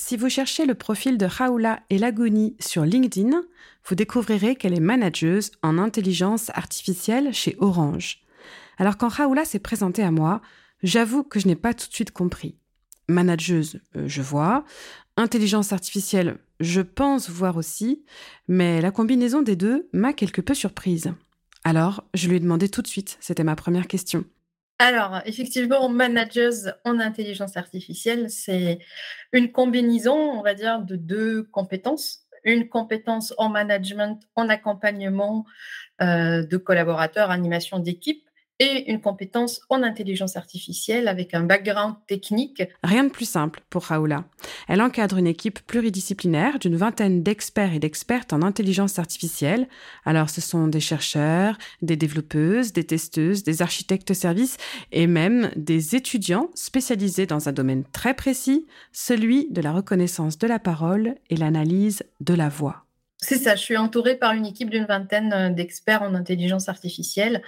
Si 0.00 0.16
vous 0.16 0.28
cherchez 0.28 0.64
le 0.64 0.76
profil 0.76 1.18
de 1.18 1.26
Raoula 1.26 1.80
Elagoni 1.90 2.54
sur 2.60 2.84
LinkedIn, 2.84 3.42
vous 3.84 3.94
découvrirez 3.96 4.54
qu'elle 4.54 4.72
est 4.72 4.80
manageuse 4.80 5.50
en 5.60 5.76
intelligence 5.76 6.50
artificielle 6.50 7.34
chez 7.34 7.56
Orange. 7.58 8.20
Alors 8.78 8.96
quand 8.96 9.08
Raoula 9.08 9.44
s'est 9.44 9.58
présentée 9.58 10.04
à 10.04 10.12
moi, 10.12 10.40
j'avoue 10.84 11.24
que 11.24 11.40
je 11.40 11.48
n'ai 11.48 11.56
pas 11.56 11.74
tout 11.74 11.88
de 11.88 11.92
suite 11.92 12.12
compris. 12.12 12.54
Manageuse, 13.08 13.80
euh, 13.96 14.06
je 14.06 14.22
vois. 14.22 14.64
Intelligence 15.16 15.72
artificielle, 15.72 16.38
je 16.60 16.80
pense 16.80 17.28
voir 17.28 17.56
aussi. 17.56 18.04
Mais 18.46 18.80
la 18.80 18.92
combinaison 18.92 19.42
des 19.42 19.56
deux 19.56 19.88
m'a 19.92 20.12
quelque 20.12 20.40
peu 20.40 20.54
surprise. 20.54 21.12
Alors, 21.64 22.04
je 22.14 22.28
lui 22.28 22.36
ai 22.36 22.40
demandé 22.40 22.68
tout 22.68 22.82
de 22.82 22.86
suite, 22.86 23.16
c'était 23.18 23.42
ma 23.42 23.56
première 23.56 23.88
question. 23.88 24.24
Alors, 24.78 25.20
effectivement, 25.24 25.88
manageuse 25.88 26.72
en 26.84 27.00
intelligence 27.00 27.56
artificielle, 27.56 28.30
c'est 28.30 28.78
une 29.32 29.50
combinaison, 29.50 30.14
on 30.14 30.42
va 30.42 30.54
dire, 30.54 30.80
de 30.82 30.94
deux 30.94 31.42
compétences. 31.42 32.20
Une 32.44 32.68
compétence 32.68 33.34
en 33.38 33.48
management, 33.48 34.20
en 34.36 34.48
accompagnement 34.48 35.44
euh, 36.00 36.46
de 36.46 36.56
collaborateurs, 36.56 37.32
animation 37.32 37.80
d'équipe, 37.80 38.27
et 38.58 38.90
une 38.90 39.00
compétence 39.00 39.60
en 39.68 39.82
intelligence 39.82 40.36
artificielle 40.36 41.08
avec 41.08 41.34
un 41.34 41.42
background 41.42 41.96
technique. 42.06 42.62
Rien 42.82 43.04
de 43.04 43.10
plus 43.10 43.28
simple 43.28 43.60
pour 43.70 43.84
Raoula. 43.84 44.24
Elle 44.66 44.82
encadre 44.82 45.18
une 45.18 45.26
équipe 45.26 45.60
pluridisciplinaire 45.60 46.58
d'une 46.58 46.76
vingtaine 46.76 47.22
d'experts 47.22 47.74
et 47.74 47.78
d'expertes 47.78 48.32
en 48.32 48.42
intelligence 48.42 48.98
artificielle. 48.98 49.68
Alors 50.04 50.30
ce 50.30 50.40
sont 50.40 50.68
des 50.68 50.80
chercheurs, 50.80 51.56
des 51.82 51.96
développeuses, 51.96 52.72
des 52.72 52.84
testeuses, 52.84 53.44
des 53.44 53.62
architectes 53.62 54.14
services 54.14 54.56
et 54.92 55.06
même 55.06 55.50
des 55.56 55.94
étudiants 55.94 56.50
spécialisés 56.54 57.26
dans 57.26 57.48
un 57.48 57.52
domaine 57.52 57.84
très 57.92 58.14
précis, 58.14 58.66
celui 58.92 59.48
de 59.50 59.60
la 59.60 59.72
reconnaissance 59.72 60.38
de 60.38 60.46
la 60.46 60.58
parole 60.58 61.14
et 61.30 61.36
l'analyse 61.36 62.02
de 62.20 62.34
la 62.34 62.48
voix. 62.48 62.87
C'est 63.20 63.38
ça, 63.38 63.56
je 63.56 63.62
suis 63.62 63.76
entourée 63.76 64.16
par 64.16 64.32
une 64.32 64.46
équipe 64.46 64.70
d'une 64.70 64.84
vingtaine 64.84 65.54
d'experts 65.54 66.02
en 66.02 66.14
intelligence 66.14 66.68
artificielle 66.68 67.42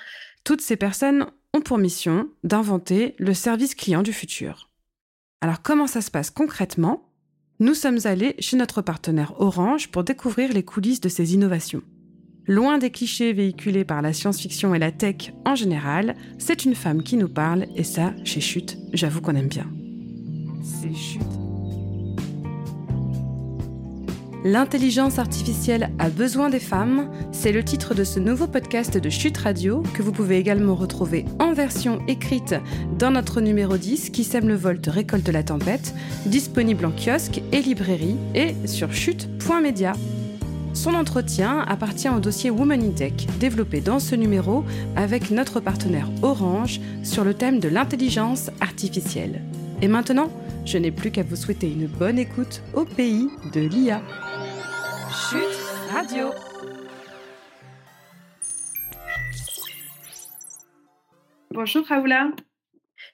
toutes 0.45 0.61
ces 0.61 0.77
personnes 0.77 1.27
ont 1.55 1.61
pour 1.61 1.79
mission 1.79 2.29
d'inventer 2.45 3.15
le 3.19 3.35
service 3.35 3.75
client 3.75 4.03
du 4.03 4.13
futur. 4.13 4.71
Alors 5.41 5.63
comment 5.63 5.87
ça 5.87 6.01
se 6.01 6.11
passe 6.11 6.31
concrètement? 6.31 7.09
Nous 7.59 7.75
sommes 7.75 7.99
allés 8.05 8.37
chez 8.39 8.57
notre 8.57 8.83
partenaire 8.83 9.35
Orange 9.41 9.89
pour 9.89 10.05
découvrir 10.05 10.53
les 10.53 10.63
coulisses 10.63 11.01
de 11.01 11.09
ces 11.09 11.35
innovations. 11.35 11.83
Loin 12.47 12.79
des 12.79 12.91
clichés 12.91 13.33
véhiculés 13.33 13.85
par 13.85 14.03
la 14.03 14.13
science-fiction 14.13 14.75
et 14.75 14.79
la 14.79 14.93
tech 14.93 15.33
en 15.45 15.55
général, 15.55 16.17
c'est 16.39 16.65
une 16.65 16.75
femme 16.75 17.03
qui 17.03 17.17
nous 17.17 17.29
parle 17.29 17.67
et 17.77 17.85
ça, 17.85 18.15
chez 18.25 18.41
Chute, 18.41 18.79
j'avoue 18.93 19.21
qu'on 19.21 19.37
aime 19.37 19.49
bien. 19.49 19.71
C'est 20.63 20.95
Chute. 20.95 21.40
L'intelligence 24.45 25.19
artificielle 25.19 25.91
a 25.99 26.09
besoin 26.09 26.49
des 26.49 26.61
femmes, 26.61 27.11
c'est 27.31 27.53
le 27.53 27.63
titre 27.63 27.95
de 27.95 28.05
ce 28.05 28.19
nouveau 28.19 28.47
podcast 28.47 28.97
de 28.97 29.11
Chute 29.11 29.37
Radio 29.37 29.83
que 29.93 30.03
vous 30.03 30.13
pouvez 30.13 30.39
également 30.39 30.75
retrouver 30.75 31.27
en 31.39 31.53
version 31.53 32.01
écrite 32.09 32.55
dans 32.99 33.11
notre 33.11 33.43
numéro 33.43 33.77
10 33.77 34.09
qui 34.09 34.25
sème 34.25 34.49
le 34.49 34.55
volt 34.55 34.87
récolte 34.87 35.29
la 35.29 35.43
tempête, 35.43 35.95
disponible 36.25 36.87
en 36.87 36.91
kiosque 36.91 37.43
et 37.53 37.61
librairie 37.61 38.17
et 38.35 38.55
sur 38.67 38.95
chute.media. 38.95 39.93
Son 40.73 40.95
entretien 40.95 41.59
appartient 41.69 42.09
au 42.09 42.21
dossier 42.21 42.49
Woman 42.49 42.83
in 42.83 42.93
Tech, 42.93 43.13
développé 43.41 43.83
dans 43.83 43.99
ce 43.99 44.15
numéro 44.15 44.65
avec 44.97 45.31
notre 45.31 45.61
partenaire 45.61 46.09
Orange 46.23 46.81
sur 47.03 47.25
le 47.25 47.35
thème 47.35 47.61
de 47.61 47.69
l'intelligence 47.69 48.51
artificielle. 48.63 49.43
Et 49.83 49.89
maintenant, 49.89 50.31
je 50.65 50.79
n'ai 50.79 50.91
plus 50.91 51.11
qu'à 51.11 51.23
vous 51.23 51.37
souhaiter 51.37 51.71
une 51.71 51.87
bonne 51.87 52.19
écoute 52.19 52.63
au 52.75 52.85
pays 52.85 53.29
de 53.53 53.61
l'IA. 53.61 54.03
Chute 55.11 55.59
Radio. 55.93 56.31
Bonjour 61.53 61.85
Raoula. 61.87 62.31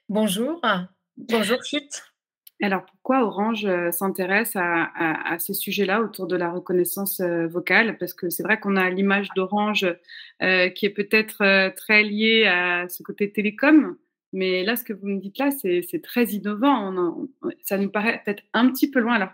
Bonjour. 0.09 0.61
Bonjour 1.17 1.65
Chute. 1.65 2.03
Alors 2.63 2.85
pourquoi 2.87 3.23
Orange 3.23 3.67
euh, 3.67 3.91
s'intéresse 3.93 4.53
à, 4.55 5.37
ces 5.39 5.53
sujets-là 5.53 6.01
autour 6.01 6.27
de 6.27 6.37
la 6.37 6.51
reconnaissance 6.51 7.21
euh, 7.21 7.47
vocale? 7.47 7.99
Parce 7.99 8.15
que 8.15 8.31
c'est 8.31 8.43
vrai 8.43 8.59
qu'on 8.59 8.77
a 8.77 8.89
l'image 8.89 9.29
d'Orange 9.37 9.87
euh, 10.43 10.71
qui 10.71 10.87
est 10.87 10.91
peut-être 10.91 11.75
très 11.77 12.03
liée 12.03 12.47
à 12.47 12.89
ce 12.89 13.03
côté 13.03 13.31
télécom, 13.31 13.97
mais 14.33 14.65
là 14.65 14.77
ce 14.77 14.85
que 14.85 14.93
vous 14.93 15.07
me 15.07 15.21
dites 15.21 15.39
là, 15.39 15.51
c'est 15.51 16.03
très 16.03 16.25
innovant. 16.27 17.27
ça 17.63 17.79
nous 17.79 17.91
paraît 17.91 18.23
peut-être 18.25 18.43
un 18.53 18.71
petit 18.71 18.91
peu 18.91 19.01
loin. 19.01 19.15
Alors 19.15 19.33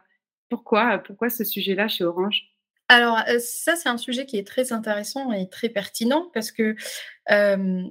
pourquoi, 0.48 0.98
pourquoi 0.98 1.30
ce 1.30 1.44
sujet-là 1.44 1.88
chez 1.88 2.04
Orange? 2.04 2.52
Alors, 2.88 3.20
ça, 3.38 3.74
c'est 3.74 3.88
un 3.88 3.96
sujet 3.96 4.26
qui 4.26 4.36
est 4.36 4.46
très 4.46 4.70
intéressant 4.70 5.32
et 5.32 5.48
très 5.48 5.70
pertinent 5.70 6.30
parce 6.34 6.52
que 6.52 6.76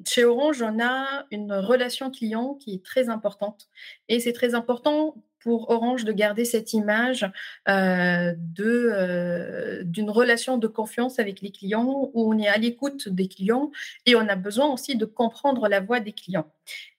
chez 0.07 0.25
Orange, 0.25 0.61
on 0.61 0.79
a 0.79 1.25
une 1.31 1.53
relation 1.53 2.11
client 2.11 2.53
qui 2.55 2.75
est 2.75 2.85
très 2.85 3.09
importante. 3.09 3.67
Et 4.09 4.19
c'est 4.19 4.33
très 4.33 4.53
important 4.53 5.15
pour 5.43 5.69
Orange 5.69 6.05
de 6.05 6.11
garder 6.11 6.45
cette 6.45 6.73
image 6.73 7.29
d'une 7.67 8.35
relation 10.09 10.57
de 10.57 10.67
confiance 10.67 11.19
avec 11.19 11.41
les 11.41 11.51
clients 11.51 12.09
où 12.13 12.33
on 12.33 12.37
est 12.37 12.47
à 12.47 12.57
l'écoute 12.57 13.09
des 13.09 13.27
clients 13.27 13.71
et 14.05 14.15
on 14.15 14.27
a 14.27 14.35
besoin 14.35 14.67
aussi 14.71 14.95
de 14.95 15.05
comprendre 15.05 15.67
la 15.67 15.79
voix 15.79 15.99
des 15.99 16.13
clients. 16.13 16.51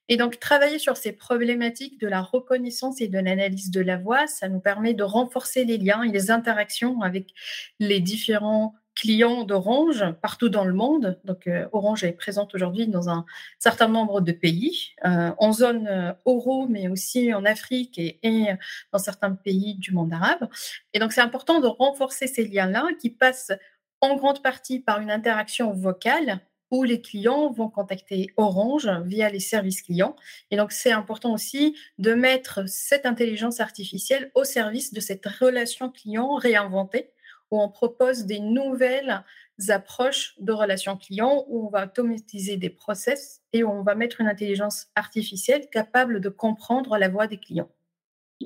Et 0.08 0.16
donc, 0.16 0.41
travailler 0.41 0.78
sur 0.78 0.97
ces 0.97 1.12
problématiques 1.12 2.00
de 2.00 2.08
la 2.08 2.20
reconnaissance 2.20 3.00
et 3.00 3.08
de 3.08 3.19
l'analyse 3.19 3.70
de 3.70 3.80
la 3.80 3.97
voix, 3.97 4.26
ça 4.26 4.48
nous 4.48 4.60
permet 4.60 4.94
de 4.94 5.04
renforcer 5.04 5.64
les 5.64 5.78
liens 5.78 6.03
et 6.03 6.10
les 6.10 6.30
interactions 6.30 7.00
avec 7.00 7.32
les 7.78 8.00
différents 8.00 8.74
clients 8.94 9.44
d'Orange 9.44 10.04
partout 10.20 10.48
dans 10.48 10.64
le 10.64 10.75
monde. 10.75 11.19
Donc, 11.25 11.47
euh, 11.47 11.66
Orange 11.72 12.04
est 12.04 12.12
présente 12.12 12.54
aujourd'hui 12.54 12.86
dans 12.86 13.08
un 13.08 13.25
certain 13.58 13.88
nombre 13.88 14.20
de 14.20 14.32
pays, 14.32 14.94
euh, 15.04 15.32
en 15.38 15.53
zone 15.53 15.86
euh, 15.88 16.12
euro, 16.26 16.66
mais 16.69 16.88
aussi 16.88 17.32
en 17.32 17.44
Afrique 17.44 17.98
et, 17.98 18.19
et, 18.22 18.48
dans 18.92 18.98
certains 18.98 19.32
pays 19.32 19.75
du 19.75 19.92
monde 19.92 20.12
arabe. 20.12 20.48
Et 20.92 20.98
donc, 20.98 21.12
c'est 21.12 21.20
important 21.20 21.60
de 21.60 21.66
renforcer 21.66 22.26
ces 22.26 22.47
liens-là 22.47 22.88
qui 23.00 23.10
passent 23.10 23.53
en 24.00 24.16
grande 24.16 24.42
partie 24.42 24.80
par 24.80 25.00
une 25.00 25.10
interaction 25.10 25.72
vocale 25.72 26.41
où 26.72 26.84
les 26.84 27.03
clients 27.03 27.50
vont 27.50 27.69
contacter 27.69 28.30
Orange 28.38 28.88
via 29.04 29.28
les 29.28 29.41
services 29.41 29.82
clients. 29.82 30.16
Et 30.50 30.56
donc, 30.56 30.72
c'est 30.72 30.91
important 30.91 31.32
aussi 31.32 31.76
de 31.98 32.14
mettre 32.14 32.66
cette 32.66 33.04
intelligence 33.04 33.60
artificielle 33.60 34.32
au 34.34 34.44
service 34.44 34.92
de 34.92 35.00
cette 35.00 35.26
relation 35.26 35.91
client 35.91 36.34
réinventée, 36.34 37.10
où 37.53 37.61
on 37.61 37.69
propose 37.69 38.25
des 38.25 38.41
nouvelles 38.41 39.23
approches 39.69 40.35
de 40.41 40.53
relation 40.53 40.97
client, 40.97 41.45
où 41.49 41.67
on 41.67 41.71
va 41.71 41.85
automatiser 41.85 42.57
des 42.57 42.71
process 42.71 43.43
et 43.53 43.63
où 43.63 43.71
on 43.71 43.83
va 43.83 43.95
mettre 43.95 44.21
une 44.21 44.27
intelligence 44.27 44.89
artificielle 44.97 45.69
capable 45.71 46.21
de 46.21 46.31
comprendre 46.31 46.97
la 46.97 47.09
voix 47.09 47.29
des 47.29 47.39
clients 47.39 47.71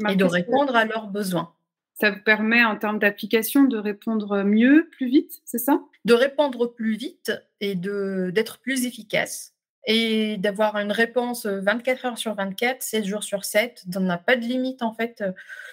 et 0.08 0.16
de 0.16 0.24
répondre 0.24 0.76
à 0.76 0.84
leurs 0.84 1.06
besoins. 1.06 1.54
Ça 1.94 2.10
vous 2.10 2.22
permet 2.22 2.62
en 2.64 2.76
termes 2.76 2.98
d'application 2.98 3.64
de 3.64 3.78
répondre 3.78 4.42
mieux, 4.42 4.88
plus 4.90 5.08
vite, 5.08 5.40
c'est 5.46 5.58
ça? 5.58 5.80
De 6.04 6.12
répondre 6.12 6.66
plus 6.66 6.96
vite 6.96 7.32
et 7.60 7.74
d'être 7.74 8.58
plus 8.58 8.84
efficace 8.84 9.55
et 9.86 10.36
d'avoir 10.36 10.76
une 10.76 10.92
réponse 10.92 11.46
24 11.46 12.04
heures 12.04 12.18
sur 12.18 12.34
24, 12.34 12.82
7 12.82 13.04
jours 13.04 13.22
sur 13.22 13.44
7. 13.44 13.84
On 13.96 14.00
n'a 14.00 14.18
pas 14.18 14.36
de 14.36 14.42
limite 14.42 14.82
en 14.82 14.92
fait 14.92 15.22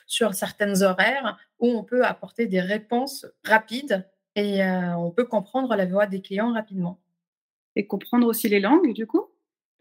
sur 0.05 0.33
certaines 0.33 0.83
horaires 0.83 1.37
où 1.59 1.67
on 1.67 1.83
peut 1.83 2.05
apporter 2.05 2.45
des 2.45 2.61
réponses 2.61 3.25
rapides 3.43 4.07
et 4.35 4.63
euh, 4.63 4.95
on 4.97 5.11
peut 5.11 5.25
comprendre 5.25 5.75
la 5.75 5.85
voix 5.85 6.05
des 6.05 6.21
clients 6.21 6.53
rapidement. 6.53 6.99
Et 7.75 7.87
comprendre 7.87 8.27
aussi 8.27 8.47
les 8.49 8.59
langues 8.59 8.93
du 8.93 9.07
coup? 9.07 9.25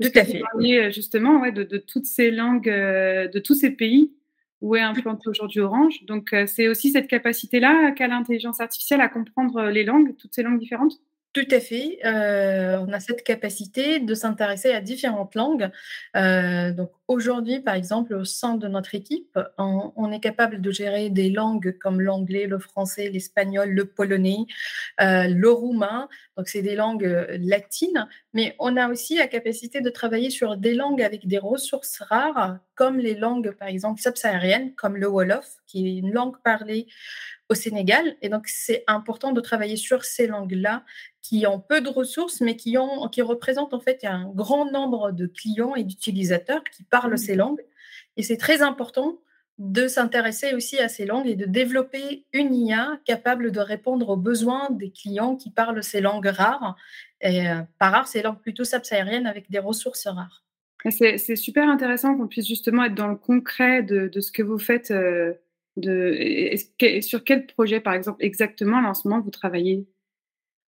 Tout 0.01 0.09
à 0.15 0.25
fait. 0.25 0.43
Vous 0.55 0.91
justement 0.91 1.41
ouais, 1.41 1.53
de, 1.53 1.63
de, 1.63 1.77
toutes 1.77 2.07
ces 2.07 2.31
langues, 2.31 2.69
euh, 2.69 3.29
de 3.29 3.39
tous 3.39 3.55
ces 3.55 3.71
pays 3.71 4.13
où 4.63 4.77
est 4.77 4.81
implanté 4.81 5.29
aujourd'hui 5.29 5.61
Orange. 5.61 6.05
Donc, 6.05 6.33
euh, 6.33 6.47
c'est 6.47 6.69
aussi 6.69 6.93
cette 6.93 7.09
capacité-là 7.09 7.91
qu'a 7.91 8.07
l'intelligence 8.07 8.61
artificielle 8.61 9.01
à 9.01 9.09
comprendre 9.09 9.57
euh, 9.57 9.71
les 9.71 9.85
langues, 9.85 10.17
toutes 10.17 10.35
ces 10.35 10.45
langues 10.45 10.61
différentes? 10.61 10.95
Tout 11.33 11.49
à 11.51 11.61
fait. 11.61 11.99
Euh, 12.05 12.77
on 12.87 12.93
a 12.93 13.01
cette 13.01 13.25
capacité 13.25 14.01
de 14.01 14.15
s'intéresser 14.15 14.73
à 14.73 14.83
différentes 14.83 15.35
langues. 15.35 15.71
Euh, 16.15 16.73
donc 16.73 16.91
aujourd'hui, 17.09 17.61
par 17.61 17.75
exemple, 17.75 18.15
au 18.15 18.25
sein 18.27 18.57
de 18.57 18.69
notre 18.69 18.95
équipe, 18.95 19.39
on, 19.57 20.13
est 20.13 20.21
capable 20.21 20.61
de 20.61 20.71
gérer 20.71 21.09
des 21.09 21.31
langues 21.31 21.79
comme 21.79 22.03
l'anglais, 22.03 22.47
le 22.47 22.59
français, 22.59 23.09
l'espagnol, 23.09 23.71
le 23.71 23.87
polonais, 23.87 24.45
euh, 25.01 25.27
le 25.29 25.51
roumain. 25.51 26.09
Donc 26.37 26.49
c'est 26.49 26.61
des 26.61 26.77
langues 26.77 27.27
latines, 27.41 28.07
mais 28.35 28.55
on 28.59 28.77
a 28.77 28.91
aussi 28.91 29.17
la 29.17 29.27
capacité 29.27 29.81
de 29.81 29.89
travailler 29.89 30.29
sur 30.29 30.59
des 30.59 30.75
langues 30.75 31.01
avec 31.01 31.27
des 31.27 31.39
ressources 31.39 32.01
rares, 32.01 32.59
comme 32.75 32.99
les 32.99 33.15
langues, 33.15 33.53
par 33.53 33.69
exemple, 33.69 34.03
subsahariennes, 34.03 34.75
comme 34.75 34.99
le 34.99 35.09
Wolof, 35.09 35.49
qui 35.67 35.87
est 35.87 35.97
une 35.99 36.13
langue 36.13 36.37
parlée 36.43 36.89
au 37.53 37.55
Sénégal. 37.55 38.17
Et 38.23 38.29
donc, 38.29 38.49
c'est 38.49 38.83
important 38.87 39.33
de 39.33 39.41
travailler 39.41 39.77
sur 39.77 40.05
ces 40.05 40.27
langues-là 40.27 40.85
qui 41.21 41.47
ont 41.47 41.61
peu 41.61 41.81
de 41.81 41.89
ressources, 41.89 42.41
mais 42.41 42.57
qui, 42.57 42.77
ont, 42.79 43.09
qui 43.09 43.23
représentent 43.23 43.75
en 43.75 43.81
fait 43.81 44.05
un 44.05 44.31
grand 44.35 44.71
nombre 44.71 45.13
de 45.13 45.27
clients 45.27 45.75
et 45.77 45.85
d'utilisateurs 45.85 46.65
qui 46.65 46.83
parlent 46.83 47.15
mmh. 47.15 47.19
ces 47.19 47.35
langues. 47.37 47.63
Et 48.17 48.23
c'est 48.23 48.37
très 48.37 48.63
important 48.63 49.19
de 49.59 49.87
s'intéresser 49.87 50.55
aussi 50.55 50.79
à 50.79 50.89
ces 50.89 51.05
langues 51.05 51.29
et 51.29 51.37
de 51.37 51.45
développer 51.45 52.25
une 52.33 52.55
IA 52.55 52.99
capable 53.05 53.53
de 53.53 53.61
répondre 53.61 54.09
aux 54.09 54.17
besoins 54.17 54.71
des 54.71 54.91
clients 54.91 55.37
qui 55.37 55.51
parlent 55.51 55.83
ces 55.83 56.01
langues 56.01 56.27
rares. 56.27 56.75
Et 57.21 57.49
euh, 57.49 57.61
par 57.79 57.93
rare, 57.93 58.09
ces 58.09 58.23
langues 58.23 58.41
plutôt 58.41 58.65
subsahariennes 58.65 59.27
avec 59.27 59.51
des 59.51 59.61
ressources 59.61 60.07
rares. 60.07 60.43
C'est 60.91 61.37
super 61.37 61.69
intéressant 61.69 62.17
qu'on 62.17 62.27
puisse 62.27 62.49
justement 62.49 62.83
être 62.85 62.97
dans 62.97 63.07
le 63.07 63.15
concret 63.15 63.85
de, 63.85 64.11
ce 64.21 64.33
que 64.33 64.43
vous 64.43 64.59
faites. 64.59 64.91
Euh, 64.91 65.35
sur 65.81 67.25
quel 67.25 67.47
projet, 67.47 67.81
par 67.81 67.95
exemple, 67.95 68.25
exactement, 68.25 68.79
en 68.79 69.21
vous 69.21 69.31
travaillez? 69.31 69.87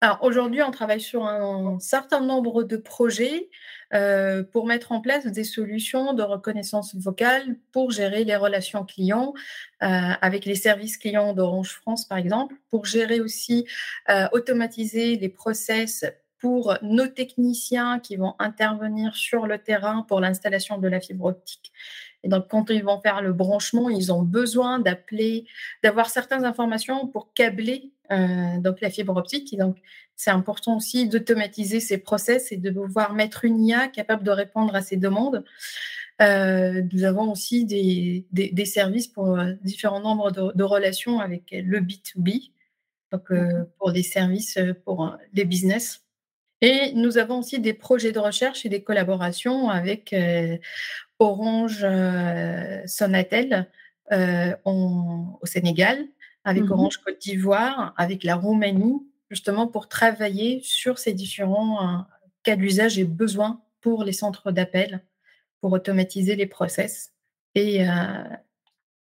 Alors 0.04 0.20
aujourd'hui, 0.22 0.62
on 0.62 0.72
travaille 0.72 1.00
sur 1.00 1.26
un 1.26 1.80
certain 1.80 2.20
nombre 2.20 2.64
de 2.64 2.76
projets 2.76 3.50
euh, 3.94 4.44
pour 4.44 4.68
mettre 4.68 4.92
en 4.92 5.00
place 5.00 5.26
des 5.26 5.46
solutions 5.46 6.12
de 6.14 6.24
reconnaissance 6.24 6.94
vocale 6.96 7.56
pour 7.72 7.92
gérer 7.92 8.26
les 8.26 8.36
relations 8.36 8.84
clients 8.84 9.34
euh, 9.82 9.88
avec 9.88 10.44
les 10.44 10.56
services 10.56 10.98
clients 10.98 11.34
d'Orange 11.34 11.70
France, 11.70 12.06
par 12.06 12.18
exemple, 12.18 12.54
pour 12.70 12.86
gérer 12.86 13.22
aussi, 13.22 13.66
euh, 14.10 14.28
automatiser 14.34 15.16
les 15.16 15.30
process 15.30 16.04
pour 16.38 16.78
nos 16.82 17.08
techniciens 17.08 18.00
qui 18.00 18.18
vont 18.18 18.36
intervenir 18.40 19.16
sur 19.16 19.48
le 19.48 19.58
terrain 19.58 20.02
pour 20.02 20.20
l'installation 20.20 20.80
de 20.80 20.90
la 20.90 21.00
fibre 21.00 21.24
optique. 21.24 21.72
Et 22.24 22.30
donc, 22.30 22.48
quand 22.48 22.70
ils 22.70 22.84
vont 22.84 23.00
faire 23.02 23.22
le 23.22 23.34
branchement, 23.34 23.90
ils 23.90 24.12
ont 24.12 24.22
besoin 24.22 24.80
d'appeler, 24.80 25.46
d'avoir 25.84 26.10
certaines 26.10 26.46
informations 26.46 27.08
pour 27.08 27.34
câbler 27.34 27.92
euh, 28.12 28.60
donc 28.60 28.82
la 28.82 28.90
fibre 28.90 29.16
optique. 29.16 29.54
Et 29.54 29.58
donc, 29.58 29.78
c'est 30.16 30.32
important 30.32 30.78
aussi 30.78 31.08
d'automatiser 31.08 31.80
ces 31.80 31.98
process 31.98 32.52
et 32.52 32.58
de 32.58 32.70
pouvoir 32.72 33.14
mettre 33.14 33.46
une 33.46 33.64
IA 33.66 33.88
capable 33.88 34.24
de 34.24 34.32
répondre 34.32 34.76
à 34.76 34.82
ces 34.82 34.98
demandes. 34.98 35.44
Euh, 36.22 36.84
nous 36.92 37.04
avons 37.04 37.32
aussi 37.32 37.66
des, 37.66 38.26
des, 38.32 38.66
services 38.66 39.08
pour 39.08 39.38
euh, 39.38 39.54
différents 39.64 40.00
nombres 40.00 40.32
de, 40.32 40.64
relations 40.64 41.20
avec 41.20 41.44
le 41.52 41.80
B2B, 41.80 42.52
donc 43.12 43.32
pour 43.80 43.92
des 43.92 44.04
services 44.04 44.60
pour 44.86 45.18
les 45.34 45.46
business. 45.46 46.03
Et 46.66 46.94
nous 46.94 47.18
avons 47.18 47.40
aussi 47.40 47.60
des 47.60 47.74
projets 47.74 48.14
de 48.14 48.20
recherche 48.20 48.66
et 48.66 48.70
des 48.70 48.82
collaborations 48.82 49.70
avec 49.70 50.16
Orange 51.20 51.86
Sonatel 52.86 53.68
au 54.64 55.40
Sénégal, 55.44 56.08
avec 56.46 56.64
mmh 56.64 56.72
Orange 56.72 56.98
Côte 56.98 57.20
d'Ivoire, 57.20 57.94
avec 57.98 58.24
la 58.24 58.36
Roumanie, 58.36 59.02
justement 59.30 59.68
pour 59.68 59.88
travailler 59.88 60.62
sur 60.64 61.00
ces 61.00 61.14
différents 61.14 61.82
euh, 61.82 62.02
cas 62.44 62.56
d'usage 62.56 63.00
et 63.00 63.04
besoins 63.04 63.62
pour 63.82 64.04
les 64.04 64.14
centres 64.14 64.52
d'appel, 64.52 65.02
pour 65.60 65.72
automatiser 65.72 66.36
les 66.36 66.46
process 66.46 67.14
et 67.56 67.88
euh, 67.88 68.24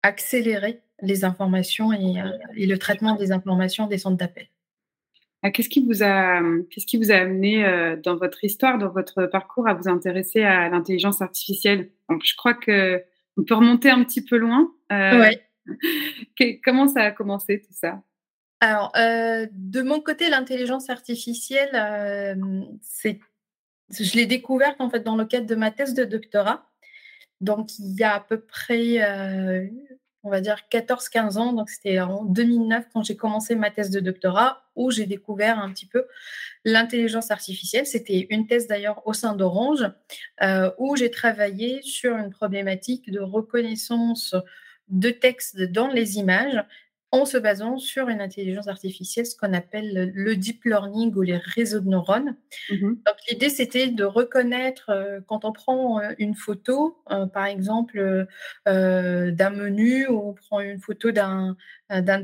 accélérer 0.03 0.81
les 1.03 1.25
informations 1.25 1.93
et, 1.93 2.21
euh, 2.21 2.31
et, 2.57 2.67
le 2.67 2.79
traitement 2.79 3.15
des 3.15 3.31
informations 3.31 3.87
des 3.87 3.99
centres 3.99 4.17
d'appel. 4.17 4.47
Ah, 5.47 5.53
qu'est-ce 5.53 5.69
qui 5.69 5.85
vous 5.85 6.03
a, 6.03 6.41
qu'est-ce 6.71 6.87
qui 6.87 6.97
vous 6.97 7.13
a 7.13 7.15
amené 7.15 7.63
dans 8.03 8.17
votre 8.17 8.43
histoire, 8.43 8.79
dans 8.79 8.89
votre 8.89 9.27
parcours, 9.27 9.69
à 9.69 9.75
vous 9.75 9.89
intéresser 9.89 10.43
à 10.43 10.69
l'intelligence 10.69 11.23
artificielle? 11.23 11.91
Donc, 12.09 12.25
je 12.25 12.35
crois 12.35 12.55
que 12.55 13.01
on 13.37 13.45
peut 13.45 13.55
remonter 13.55 13.89
un 13.89 14.03
petit 14.03 14.25
peu 14.25 14.39
loin. 14.39 14.73
Oui. 14.91 16.59
Comment 16.65 16.89
ça 16.89 17.03
a 17.03 17.11
commencé 17.13 17.61
tout 17.61 17.73
ça? 17.73 18.03
Alors, 18.61 18.91
euh, 18.97 19.47
de 19.53 19.83
mon 19.83 20.01
côté, 20.01 20.31
l'intelligence 20.31 20.91
artificielle, 20.91 21.71
euh, 21.75 22.65
c'est, 22.83 23.21
je 23.91 24.17
l'ai 24.17 24.27
découverte 24.27 24.81
en 24.81 24.91
fait 24.91 25.05
dans 25.05 25.15
le 25.15 25.27
cadre 25.27 25.47
de 25.47 25.55
ma 25.55 25.71
thèse 25.71 25.95
de 25.95 26.05
doctorat. 26.05 26.69
Donc, 27.41 27.79
il 27.79 27.95
y 27.97 28.03
a 28.03 28.15
à 28.15 28.21
peu 28.21 28.41
près, 28.41 29.01
euh, 29.01 29.69
on 30.27 30.31
va 30.31 30.41
dire 30.41 30.59
14-15 30.71 31.39
ans, 31.39 31.53
donc 31.53 31.71
c'était 31.71 32.01
en 32.01 32.25
2009 32.25 32.87
quand 32.93 33.03
j'ai 33.05 33.17
commencé 33.17 33.55
ma 33.55 33.71
thèse 33.71 33.91
de 33.91 34.01
doctorat, 34.01 34.65
où 34.75 34.91
j'ai 34.91 35.07
découvert 35.07 35.59
un 35.59 35.71
petit 35.71 35.87
peu 35.87 36.05
l'intelligence 36.65 37.31
artificielle. 37.31 37.87
C'était 37.87 38.27
une 38.31 38.47
thèse 38.47 38.67
d'ailleurs 38.67 39.07
au 39.07 39.13
sein 39.13 39.37
d'Orange, 39.37 39.87
où 40.79 40.97
j'ai 40.97 41.11
travaillé 41.11 41.81
sur 41.83 42.17
une 42.17 42.31
problématique 42.31 43.11
de 43.11 43.21
reconnaissance 43.21 44.35
de 44.89 45.11
texte 45.11 45.61
dans 45.63 45.89
les 45.89 46.19
images 46.19 46.63
en 47.17 47.25
se 47.25 47.39
basant 47.39 47.79
sur 47.79 48.09
une 48.09 48.21
intelligence 48.21 48.69
artificielle, 48.69 49.27
ce 49.27 49.37
qu'on 49.37 49.53
appelle 49.53 50.13
le 50.15 50.37
deep 50.37 50.65
learning 50.65 51.15
ou 51.15 51.23
les 51.23 51.39
réseaux 51.39 51.81
de 51.81 51.89
neurones. 51.89 52.37
Mmh 52.71 52.89
Donc 52.89 53.17
l'idée, 53.31 53.49
c'était 53.49 53.89
de 53.89 54.05
reconnaître, 54.05 54.91
euh, 54.91 55.21
quand 55.27 55.45
on 55.45 55.53
prend 55.53 56.01
euh, 56.01 56.13
une 56.19 56.35
photo, 56.35 56.99
euh, 57.11 57.27
par 57.27 57.47
exemple, 57.47 58.27
d'un 58.67 59.51
menu 59.51 60.07
ou 60.09 60.31
on 60.31 60.35
prend 60.35 60.61
une 60.61 60.81
photo 60.81 61.11
d'un 61.11 61.57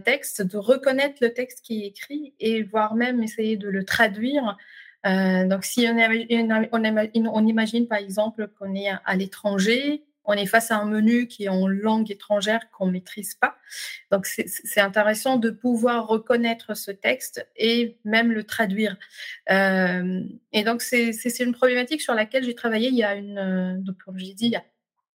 texte, 0.05 0.43
de 0.43 0.59
reconnaître 0.59 1.17
le 1.21 1.33
texte 1.33 1.65
qui 1.65 1.83
est 1.83 1.87
écrit 1.87 2.35
et 2.41 2.63
voire 2.63 2.95
même 2.95 3.23
essayer 3.23 3.57
de 3.57 3.69
le 3.69 3.85
traduire. 3.85 4.57
donc 5.05 5.65
si 5.65 5.87
on, 5.89 5.97
on, 6.73 7.29
on 7.35 7.47
imagine 7.47 7.87
par 7.87 7.99
exemple 7.99 8.49
qu'on 8.59 8.75
est 8.75 8.91
à 9.05 9.17
l'étranger, 9.17 10.05
on 10.25 10.35
est 10.35 10.47
face 10.47 10.71
à 10.71 10.77
un 10.77 10.85
menu 10.85 11.27
qui 11.27 11.45
est 11.45 11.49
en 11.49 11.67
langue 11.67 12.11
étrangère 12.11 12.71
qu'on 12.71 12.87
ne 12.87 12.93
maîtrise 12.93 13.35
pas. 13.35 13.57
Donc, 14.11 14.27
c'est 14.27 14.81
intéressant 14.81 15.37
de 15.37 15.51
pouvoir 15.51 16.07
reconnaître 16.07 16.77
ce 16.77 16.91
texte 16.91 17.47
et 17.57 17.97
même 18.05 18.33
le 18.33 18.45
traduire. 18.45 18.97
Euh, 19.51 20.23
et 20.53 20.63
donc, 20.65 20.83
c'est 20.83 21.41
une 21.41 21.53
problématique 21.53 22.03
sur 22.03 22.15
laquelle 22.15 22.45
j'ai 22.45 22.55
travaillé 22.55 22.89
il 22.89 22.97
y 22.97 23.05
a 23.05 23.15
une, 23.15 23.39
euh, 23.39 23.75
donc, 23.79 23.97
comme 24.05 24.19
j'ai 24.19 24.35
dit, 24.35 24.47
il 24.47 24.53
y 24.53 24.57
a 24.57 24.65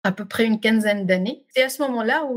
à 0.07 0.13
peu 0.13 0.27
près 0.27 0.45
une 0.45 0.61
quinzaine 0.61 1.07
d'années. 1.07 1.45
C'est 1.49 1.63
à 1.63 1.71
ce 1.71 1.81
moment-là 1.83 2.29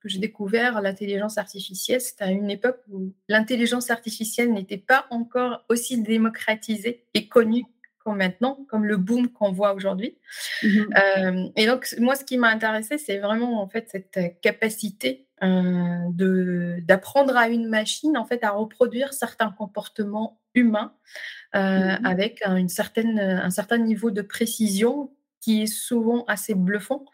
que 0.00 0.08
j'ai 0.08 0.18
découvert 0.18 0.80
l'intelligence 0.80 1.36
artificielle. 1.36 2.00
C'était 2.00 2.24
à 2.24 2.30
une 2.30 2.50
époque 2.50 2.78
où 2.90 3.12
l'intelligence 3.28 3.90
artificielle 3.90 4.50
n'était 4.52 4.78
pas 4.78 5.06
encore 5.10 5.62
aussi 5.68 6.00
démocratisée 6.00 7.04
et 7.12 7.28
connue 7.28 7.66
maintenant, 8.14 8.58
comme 8.68 8.84
le 8.84 8.96
boom 8.96 9.28
qu'on 9.28 9.52
voit 9.52 9.74
aujourd'hui. 9.74 10.16
Mmh 10.62 10.68
euh, 10.96 11.48
et 11.56 11.66
donc, 11.66 11.94
moi, 11.98 12.14
ce 12.14 12.24
qui 12.24 12.38
m'a 12.38 12.48
intéressé, 12.48 12.98
c'est 12.98 13.18
vraiment 13.18 13.62
en 13.62 13.68
fait 13.68 13.88
cette 13.90 14.16
euh, 14.16 14.28
capacité 14.42 15.26
euh, 15.42 15.98
de 16.12 16.78
d'apprendre 16.82 17.36
à 17.36 17.48
une 17.48 17.68
machine 17.68 18.16
en 18.16 18.24
fait 18.24 18.42
à 18.42 18.50
reproduire 18.50 19.12
certains 19.12 19.50
comportements 19.50 20.40
humains 20.54 20.94
mmh 21.54 22.04
avec 22.04 22.42
une 22.44 22.68
certaine, 22.68 23.18
un 23.18 23.50
certain 23.50 23.78
niveau 23.78 24.10
de 24.10 24.20
précision 24.20 25.10
qui 25.40 25.62
est 25.62 25.66
souvent 25.66 26.24
assez 26.26 26.54
bluffant 26.54 27.04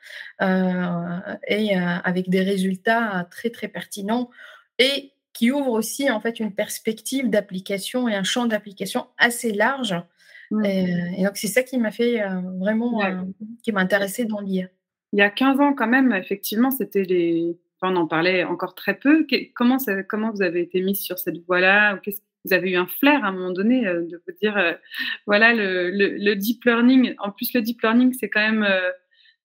et 0.41 1.77
avec 1.77 2.29
des 2.29 2.43
résultats 2.43 3.29
très 3.31 3.50
très 3.50 3.69
pertinents 3.69 4.31
et 4.79 5.12
qui 5.32 5.51
ouvre 5.51 5.72
aussi 5.72 6.11
en 6.11 6.20
fait 6.20 6.41
une 6.41 6.55
perspective 6.55 7.31
d'application 7.31 8.08
et 8.08 8.15
un 8.15 8.25
champ 8.25 8.46
d'application 8.46 9.06
assez 9.19 9.53
large 9.53 9.94
Mmh. 10.53 10.65
Et, 10.67 11.25
donc, 11.25 11.37
c'est 11.37 11.49
ça 11.49 11.63
qui 11.63 11.79
m'a 11.79 11.91
fait 11.91 12.23
euh, 12.23 12.41
vraiment, 12.61 13.03
euh, 13.03 13.23
qui 13.63 13.73
m'a 13.73 13.81
intéressée 13.81 14.27
dans 14.27 14.41
l'IA. 14.41 14.69
Il 15.15 15.19
y 15.19 15.23
a 15.23 15.31
15 15.31 15.61
ans, 15.61 15.73
quand 15.73 15.87
même, 15.87 16.13
effectivement, 16.13 16.71
c'était 16.71 17.05
les. 17.05 17.56
Enfin, 17.81 17.94
on 17.94 17.97
en 17.97 18.06
parlait 18.06 18.44
encore 18.44 18.75
très 18.75 18.94
peu. 18.94 19.27
comment, 19.55 19.79
ça, 19.79 20.03
comment 20.03 20.31
vous 20.31 20.43
avez 20.43 20.61
été 20.61 20.82
mise 20.82 21.01
sur 21.01 21.19
cette 21.19 21.44
voie-là? 21.47 21.99
Vous 22.44 22.53
avez 22.53 22.73
eu 22.73 22.77
un 22.77 22.87
flair 22.87 23.25
à 23.25 23.29
un 23.29 23.32
moment 23.32 23.51
donné 23.51 23.87
euh, 23.87 24.03
de 24.03 24.23
vous 24.27 24.35
dire, 24.41 24.77
voilà, 25.27 25.55
le, 25.55 25.91
le, 25.91 26.37
deep 26.37 26.65
learning. 26.65 27.15
En 27.19 27.31
plus, 27.31 27.53
le 27.55 27.63
deep 27.63 27.81
learning, 27.81 28.13
c'est 28.13 28.29
quand 28.29 28.41
même. 28.41 28.69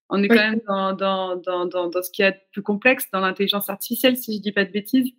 on 0.09 0.21
est 0.21 0.27
quand 0.27 0.35
même 0.35 0.61
dans, 0.67 0.93
dans, 0.93 1.35
dans, 1.37 1.65
dans, 1.65 2.03
ce 2.03 2.11
qui 2.11 2.21
est 2.21 2.37
plus 2.51 2.61
complexe 2.61 3.09
dans 3.11 3.21
l'intelligence 3.21 3.69
artificielle, 3.69 4.17
si 4.17 4.33
je 4.33 4.37
ne 4.39 4.43
dis 4.43 4.51
pas 4.51 4.65
de 4.65 4.71
bêtises 4.71 5.11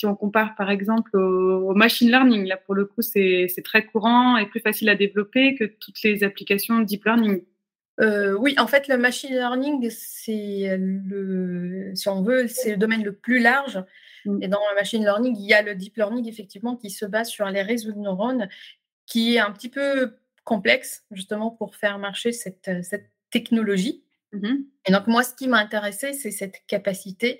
si 0.00 0.06
on 0.06 0.16
compare 0.16 0.54
par 0.54 0.70
exemple 0.70 1.14
au, 1.14 1.74
machine 1.74 2.08
learning, 2.08 2.46
là 2.46 2.56
pour 2.56 2.74
le 2.74 2.86
coup 2.86 3.02
c'est 3.02 3.46
très 3.62 3.84
courant 3.84 4.38
et 4.38 4.46
plus 4.46 4.60
facile 4.60 4.88
à 4.88 4.94
développer 4.94 5.54
que 5.54 5.64
toutes 5.64 6.02
les 6.02 6.24
applications 6.24 6.78
de 6.78 6.84
deep 6.84 7.04
learning. 7.04 7.42
Euh, 8.00 8.32
oui, 8.32 8.54
en 8.56 8.66
fait, 8.66 8.88
le 8.88 8.96
machine 8.96 9.28
learning, 9.30 9.90
c'est 9.90 10.74
le, 10.78 11.92
si 11.94 12.08
on 12.08 12.22
veut, 12.22 12.48
c'est 12.48 12.70
le 12.70 12.76
domaine 12.78 13.04
le 13.04 13.12
plus 13.12 13.40
large. 13.40 13.84
Mm. 14.24 14.42
Et 14.42 14.48
dans 14.48 14.60
le 14.70 14.74
machine 14.74 15.02
learning, 15.02 15.36
il 15.38 15.44
y 15.44 15.52
a 15.52 15.60
le 15.60 15.74
deep 15.74 15.98
learning, 15.98 16.26
effectivement, 16.26 16.76
qui 16.76 16.88
se 16.88 17.04
base 17.04 17.28
sur 17.28 17.44
les 17.50 17.60
réseaux 17.60 17.92
de 17.92 17.98
neurones, 17.98 18.48
qui 19.04 19.34
est 19.34 19.38
un 19.38 19.50
petit 19.50 19.68
peu 19.68 20.14
complexe, 20.44 21.04
justement, 21.10 21.50
pour 21.50 21.76
faire 21.76 21.98
marcher 21.98 22.32
cette, 22.32 22.70
cette 22.82 23.10
technologie. 23.30 24.02
Mm-hmm. 24.32 24.64
Et 24.86 24.92
donc, 24.92 25.06
moi, 25.06 25.22
ce 25.22 25.34
qui 25.34 25.46
m'a 25.46 25.58
intéressé, 25.58 26.14
c'est 26.14 26.30
cette 26.30 26.62
capacité 26.66 27.38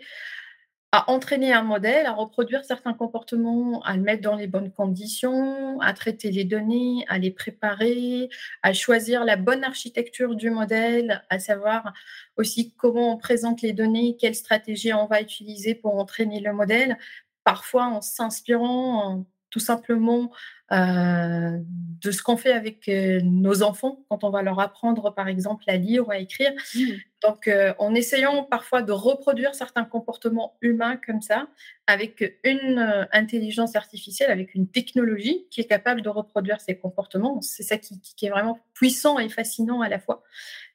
à 0.93 1.09
entraîner 1.11 1.53
un 1.53 1.63
modèle, 1.63 2.07
à 2.07 2.13
reproduire 2.13 2.65
certains 2.65 2.95
comportements, 2.95 3.81
à 3.83 3.97
le 3.97 4.03
mettre 4.03 4.23
dans 4.23 4.35
les 4.35 4.49
bonnes 4.49 4.73
conditions, 4.73 5.81
à 5.81 5.93
traiter 5.93 6.33
les 6.33 6.45
données, 6.45 7.05
à 7.09 7.19
les 7.19 7.31
préparer, 7.31 8.29
à 8.63 8.73
choisir 8.73 9.25
la 9.25 9.37
bonne 9.37 9.63
architecture 9.63 10.35
du 10.35 10.51
modèle, 10.51 11.23
à 11.31 11.39
savoir 11.39 11.93
aussi 12.37 12.75
comment 12.75 13.15
on 13.15 13.19
présente 13.19 13.63
les 13.63 13.73
données, 13.73 14.17
quelle 14.19 14.35
stratégie 14.35 14.93
on 14.93 15.07
va 15.07 15.21
utiliser 15.23 15.77
pour 15.77 15.95
entraîner 15.97 16.41
le 16.41 16.53
modèle, 16.53 16.99
parfois 17.45 17.87
en 17.87 18.01
s'inspirant 18.01 19.25
tout 19.51 19.61
simplement 19.61 20.31
euh, 20.73 21.59
de 22.01 22.13
ce 22.13 22.23
qu'on 22.23 22.37
fait 22.37 22.53
avec 22.53 22.89
euh, 22.89 23.21
nos 23.25 23.65
enfants 23.65 24.05
quand 24.09 24.23
on 24.23 24.31
va 24.31 24.41
leur 24.43 24.61
apprendre, 24.61 25.13
par 25.13 25.27
exemple, 25.27 25.65
à 25.67 25.77
lire 25.77 26.07
ou 26.07 26.13
à 26.13 26.19
écrire. 26.19 26.53
Mmh. 26.77 26.81
Donc, 27.23 27.49
euh, 27.49 27.75
en 27.81 27.93
essayant 27.93 28.45
parfois 28.45 28.81
de 28.83 28.93
reproduire 28.93 29.55
certains 29.55 29.85
comportements 29.85 30.57
humains 30.63 30.97
comme 31.05 31.23
ça, 31.23 31.49
avec 31.89 32.39
une 32.45 33.07
intelligence 33.13 33.75
artificielle, 33.75 34.31
avec 34.31 34.55
une 34.55 34.69
technologie 34.69 35.49
qui 35.51 35.61
est 35.61 35.67
capable 35.67 36.03
de 36.03 36.09
reproduire 36.09 36.61
ces 36.61 36.79
comportements, 36.79 37.41
c'est 37.41 37.65
ça 37.65 37.77
qui, 37.77 38.01
qui, 38.01 38.27
est 38.27 38.31
vraiment 38.31 38.61
puissant 38.73 39.19
et 39.19 39.29
fascinant 39.29 39.81
à 39.81 39.89
la 39.89 39.99
fois. 39.99 40.23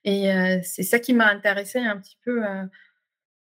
Et 0.04 0.30
c'est 0.62 0.84
ça 0.84 1.00
qui 1.00 1.14
m'a 1.14 1.28
intéressée 1.28 1.80
un 1.80 1.98
petit 1.98 2.18
peu 2.24 2.44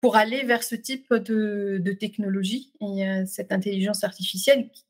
pour 0.02 0.18
aller 0.18 0.44
vers 0.44 0.64
ce 0.64 0.76
type 0.76 1.14
de, 1.14 1.96
technologie 1.98 2.74
et 2.82 3.26
cette 3.26 3.52
intelligence 3.52 4.04
artificielle 4.04 4.70
qui, 4.70 4.84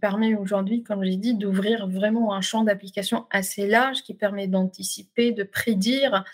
permet 0.00 0.34
aujourd'hui, 0.34 0.82
comme 0.82 1.04
j'ai 1.04 1.16
dit, 1.16 1.34
d'ouvrir 1.34 1.86
vraiment 1.88 2.34
un 2.34 2.40
champ 2.40 2.64
d'application 2.64 3.26
assez 3.30 3.66
large, 3.66 4.02
qui 4.02 4.14
permet 4.14 4.46
d'anticiper, 4.46 5.32
de 5.32 5.42
prédire, 5.42 6.24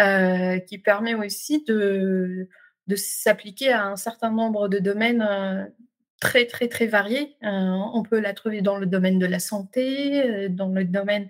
euh, 0.00 0.58
qui 0.58 0.78
permet 0.78 1.14
aussi 1.14 1.64
de, 1.64 2.48
s'appliquer 2.96 3.72
à 3.72 3.86
un 3.86 3.96
certain 3.96 4.30
nombre 4.30 4.68
de 4.68 4.78
domaines 4.78 5.22
euh, 5.22 5.64
très, 6.20 6.46
très, 6.46 6.68
très 6.68 6.86
variée. 6.86 7.36
Euh, 7.44 7.48
on 7.48 8.02
peut 8.02 8.18
la 8.18 8.32
trouver 8.32 8.60
dans 8.60 8.76
le 8.76 8.86
domaine 8.86 9.18
de 9.18 9.26
la 9.26 9.38
santé, 9.38 10.48
dans 10.48 10.68
le 10.68 10.84
domaine 10.84 11.28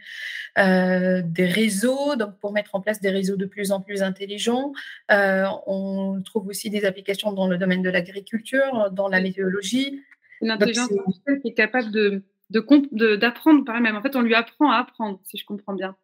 des 0.56 1.46
réseaux, 1.46 2.16
donc 2.16 2.38
pour 2.38 2.52
mettre 2.52 2.74
en 2.74 2.80
place 2.80 3.00
des 3.00 3.10
réseaux 3.10 3.36
de 3.36 3.46
plus 3.46 3.72
en 3.72 3.80
plus 3.80 4.02
intelligents. 4.02 4.72
on 5.10 6.22
trouve 6.24 6.48
aussi 6.48 6.70
des 6.70 6.84
applications 6.84 7.32
dans 7.32 7.48
le 7.48 7.58
domaine 7.58 7.82
de 7.82 7.90
l'agriculture, 7.90 8.90
dans 8.92 9.08
la 9.08 9.20
météorologie. 9.20 10.02
Une 10.40 10.50
intelligence 10.50 10.90
artificielle 10.90 11.40
qui 11.40 11.48
est 11.48 11.54
capable 11.54 11.90
de, 11.90 12.22
d'apprendre 12.50 13.60
de, 13.60 13.64
par 13.64 13.76
elle-même. 13.76 13.96
En 13.96 14.02
fait, 14.02 14.16
on 14.16 14.22
lui 14.22 14.34
apprend 14.34 14.70
à 14.70 14.78
apprendre, 14.78 15.20
si 15.24 15.38
je 15.38 15.44
comprends 15.44 15.74
bien. 15.74 15.96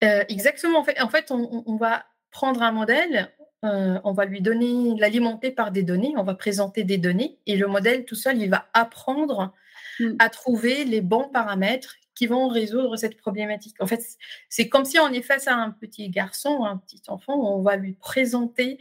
exactement. 0.00 0.78
En 0.80 0.84
fait, 0.84 1.00
en 1.00 1.08
fait 1.08 1.30
on 1.30 1.76
va 1.76 2.04
prendre 2.30 2.62
un 2.62 2.72
modèle, 2.72 3.30
euh, 3.64 3.98
on 4.04 4.12
va 4.12 4.26
lui 4.26 4.42
donner, 4.42 4.94
l'alimenter 4.98 5.50
par 5.50 5.70
des 5.70 5.82
données, 5.82 6.12
on 6.18 6.24
va 6.24 6.34
présenter 6.34 6.84
des 6.84 6.98
données 6.98 7.38
et 7.46 7.56
le 7.56 7.66
modèle 7.66 8.04
tout 8.04 8.16
seul, 8.16 8.36
il 8.38 8.50
va 8.50 8.68
apprendre 8.74 9.54
mm. 10.00 10.16
à 10.18 10.28
trouver 10.28 10.84
les 10.84 11.00
bons 11.00 11.28
paramètres 11.28 11.94
qui 12.14 12.26
vont 12.26 12.48
résoudre 12.48 12.96
cette 12.96 13.16
problématique. 13.16 13.76
En 13.80 13.86
fait, 13.86 14.02
c'est 14.48 14.68
comme 14.68 14.84
si 14.84 14.98
on 14.98 15.08
est 15.08 15.22
face 15.22 15.48
à 15.48 15.54
un 15.56 15.70
petit 15.70 16.10
garçon, 16.10 16.64
un 16.64 16.76
petit 16.76 17.02
enfant, 17.08 17.34
on 17.34 17.62
va 17.62 17.76
lui 17.76 17.94
présenter 17.94 18.78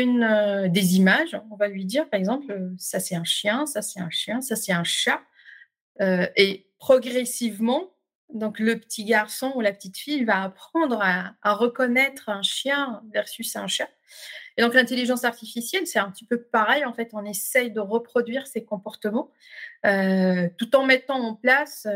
une, 0.00 0.22
euh, 0.22 0.68
des 0.68 0.96
images, 0.96 1.38
on 1.50 1.56
va 1.56 1.68
lui 1.68 1.84
dire 1.84 2.08
par 2.08 2.18
exemple, 2.18 2.70
ça 2.78 3.00
c'est 3.00 3.14
un 3.14 3.24
chien, 3.24 3.66
ça 3.66 3.82
c'est 3.82 4.00
un 4.00 4.10
chien, 4.10 4.40
ça 4.40 4.56
c'est 4.56 4.72
un 4.72 4.84
chat. 4.84 5.20
Euh, 6.00 6.26
et 6.36 6.66
progressivement, 6.78 7.92
donc 8.32 8.58
le 8.58 8.78
petit 8.78 9.04
garçon 9.04 9.52
ou 9.54 9.60
la 9.60 9.72
petite 9.72 9.98
fille 9.98 10.24
va 10.24 10.42
apprendre 10.42 11.00
à, 11.02 11.54
reconnaître 11.54 12.30
un 12.30 12.42
chien 12.42 13.02
versus 13.12 13.54
un 13.56 13.66
chat. 13.66 13.90
Et 14.56 14.62
donc 14.62 14.74
l'intelligence 14.74 15.24
artificielle, 15.24 15.86
c'est 15.86 15.98
un 15.98 16.10
petit 16.10 16.24
peu 16.24 16.42
pareil. 16.42 16.84
En 16.84 16.92
fait, 16.92 17.10
on 17.12 17.24
essaye 17.24 17.70
de 17.70 17.80
reproduire 17.80 18.46
ces 18.46 18.64
comportements 18.64 19.30
euh, 19.86 20.48
tout 20.58 20.74
en 20.76 20.84
mettant 20.84 21.20
en 21.20 21.34
place 21.34 21.86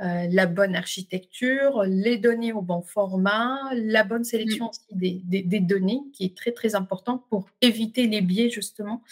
euh, 0.00 0.04
euh, 0.04 0.26
la 0.30 0.46
bonne 0.46 0.74
architecture, 0.74 1.84
les 1.86 2.18
données 2.18 2.52
au 2.52 2.62
bon 2.62 2.82
format, 2.82 3.58
la 3.74 4.04
bonne 4.04 4.24
sélection 4.24 4.66
mmh. 4.66 4.68
aussi 4.68 5.22
des, 5.24 5.42
des, 5.42 5.60
données, 5.60 6.02
qui 6.12 6.24
est 6.24 6.36
très 6.36 6.52
très 6.52 6.74
important 6.74 7.24
pour 7.30 7.46
éviter 7.60 8.06
les 8.06 8.20
biais 8.20 8.50
justement 8.50 9.02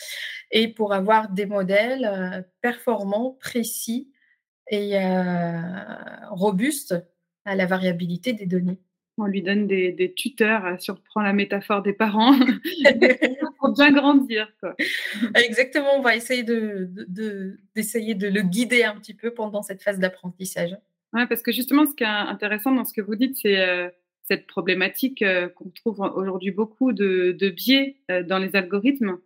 et 0.50 0.68
pour 0.68 0.92
avoir 0.92 1.30
des 1.30 1.46
modèles 1.46 2.44
performants, 2.60 3.36
précis 3.40 4.12
et 4.68 4.98
euh, 4.98 5.60
robuste 6.30 6.94
à 7.44 7.54
la 7.54 7.66
variabilité 7.66 8.32
des 8.32 8.46
données. 8.46 8.80
On 9.18 9.26
lui 9.26 9.42
donne 9.42 9.66
des, 9.66 10.14
tuteurs, 10.16 10.64
euh, 10.64 10.76
si 10.78 10.90
on 10.90 10.94
reprend 10.94 11.20
la 11.20 11.34
métaphore 11.34 11.82
des 11.82 11.92
parents, 11.92 12.34
pour 13.62 13.72
bien 13.72 13.92
grandir. 13.92 14.52
Exactement, 15.34 15.98
on 15.98 16.02
va 16.02 16.16
essayer 16.16 16.42
de, 16.42 16.90
d'essayer 17.74 18.14
de, 18.14 18.28
le 18.28 18.42
guider 18.42 18.84
un 18.84 18.96
petit 18.96 19.14
peu 19.14 19.32
pendant 19.32 19.62
cette 19.62 19.82
phase 19.82 19.98
d'apprentissage. 19.98 20.76
Oui, 21.12 21.26
parce 21.28 21.42
que 21.42 21.52
justement, 21.52 21.86
ce 21.86 21.94
qui 21.94 22.04
est 22.04 22.06
intéressant 22.06 22.72
dans 22.72 22.84
ce 22.84 22.92
que 22.92 23.00
vous 23.00 23.14
dites, 23.14 23.36
c'est 23.40 23.60
euh, 23.60 23.88
cette 24.24 24.46
problématique 24.46 25.24
qu'on 25.54 25.70
trouve 25.70 26.00
aujourd'hui 26.00 26.50
beaucoup 26.50 26.92
de, 26.92 27.50
biais 27.50 27.96
dans 28.28 28.38
les 28.38 28.54
algorithmes. 28.56 29.18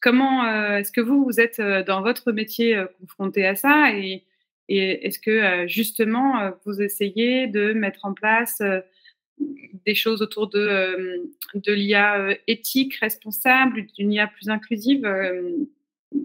Comment 0.00 0.44
euh, 0.44 0.78
est-ce 0.78 0.92
que 0.92 1.00
vous, 1.00 1.24
vous 1.24 1.40
êtes 1.40 1.58
euh, 1.58 1.82
dans 1.82 2.02
votre 2.02 2.30
métier 2.30 2.76
euh, 2.76 2.86
confronté 3.00 3.46
à 3.46 3.56
ça 3.56 3.92
et, 3.92 4.24
est-ce 4.70 5.18
que 5.18 5.66
justement 5.66 6.50
vous 6.66 6.82
essayez 6.82 7.46
de 7.46 7.72
mettre 7.72 8.04
en 8.04 8.12
place 8.12 8.62
des 9.86 9.94
choses 9.94 10.22
autour 10.22 10.48
de, 10.48 11.30
de 11.54 11.72
l'IA 11.72 12.36
éthique, 12.46 12.96
responsable, 12.96 13.86
d'une 13.96 14.12
IA 14.12 14.26
plus 14.26 14.48
inclusive 14.48 15.06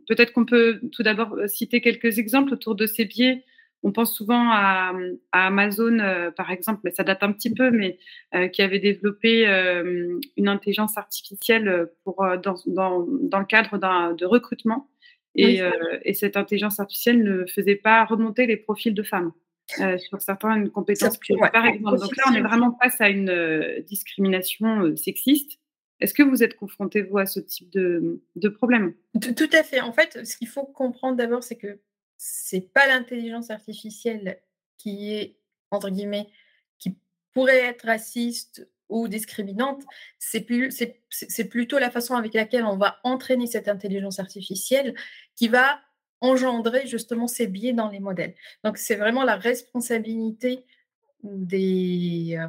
Peut-être 0.08 0.32
qu'on 0.32 0.46
peut 0.46 0.80
tout 0.92 1.04
d'abord 1.04 1.38
citer 1.48 1.82
quelques 1.82 2.18
exemples 2.18 2.54
autour 2.54 2.76
de 2.76 2.86
ces 2.86 3.06
biais. 3.06 3.44
On 3.86 3.92
pense 3.92 4.16
souvent 4.16 4.50
à, 4.50 4.94
Amazon, 5.34 6.00
euh, 6.00 6.32
par 6.32 6.52
exemple, 6.52 6.80
mais 6.86 6.92
ça 6.92 7.04
date 7.04 7.22
un 7.22 7.34
petit 7.34 7.54
peu, 7.54 7.70
mais 7.70 8.00
euh, 8.34 8.48
qui 8.48 8.62
avait 8.62 8.80
développé 8.80 9.46
euh, 9.46 10.20
une 10.38 10.48
intelligence 10.48 10.98
artificielle 10.98 11.90
pour, 12.06 12.26
dans, 12.38 12.56
le 13.06 13.46
cadre 13.46 13.78
de 14.16 14.26
recrutement. 14.26 14.90
Et, 15.36 15.62
cette 16.14 16.38
intelligence 16.38 16.80
artificielle 16.80 17.24
ne 17.24 17.46
faisait 17.46 17.76
pas 17.76 18.06
remonter 18.06 18.46
les 18.46 18.56
profils 18.58 18.94
de 18.94 19.04
femmes 19.04 19.34
sur 19.68 20.22
certaines 20.22 20.70
compétences 20.70 21.18
par 21.52 21.66
exemple. 21.66 22.00
Donc 22.00 22.16
là, 22.18 22.24
on 22.30 22.34
est 22.34 22.42
vraiment 22.42 22.78
face 22.82 23.00
à 23.02 23.10
une 23.10 23.84
discrimination 23.88 24.96
sexiste. 24.96 25.60
Est-ce 26.00 26.14
que 26.14 26.24
vous 26.24 26.44
êtes 26.44 26.56
confronté, 26.56 27.02
vous, 27.02 27.18
à 27.18 27.26
ce 27.26 27.40
type 27.40 27.70
de, 27.70 28.22
de 28.36 28.50
problème? 28.50 28.94
Tout 29.22 29.50
à 29.54 29.64
fait. 29.64 29.80
En 29.80 29.94
fait, 29.94 30.26
ce 30.26 30.36
qu'il 30.36 30.50
faut 30.50 30.66
comprendre 30.66 31.16
d'abord, 31.16 31.44
c'est 31.44 31.56
que 31.56 31.80
c'est 32.18 32.74
pas 32.74 32.88
l'intelligence 32.88 33.50
artificielle 33.50 34.40
qui 34.78 35.14
est, 35.14 35.38
entre 35.72 35.90
guillemets, 35.90 36.28
qui 36.78 36.98
pourrait 37.34 37.60
être 37.60 37.86
raciste 37.86 38.68
ou 38.90 39.08
discriminante, 39.08 39.84
c'est, 40.20 40.42
plutôt 41.50 41.80
la 41.80 41.90
façon 41.90 42.16
avec 42.16 42.34
laquelle 42.34 42.64
on 42.64 42.78
va 42.78 43.00
entraîner 43.04 43.48
cette 43.48 43.68
intelligence 43.68 44.20
artificielle 44.20 44.94
qui 45.36 45.48
va 45.48 45.80
engendrer 46.24 46.88
justement 46.88 47.28
ces 47.28 47.48
biais 47.48 47.74
dans 47.74 47.90
les 47.90 48.00
modèles. 48.00 48.34
Donc 48.64 48.78
c'est 48.78 48.96
vraiment 48.96 49.24
la 49.24 49.36
responsabilité 49.36 50.66
des, 51.22 52.40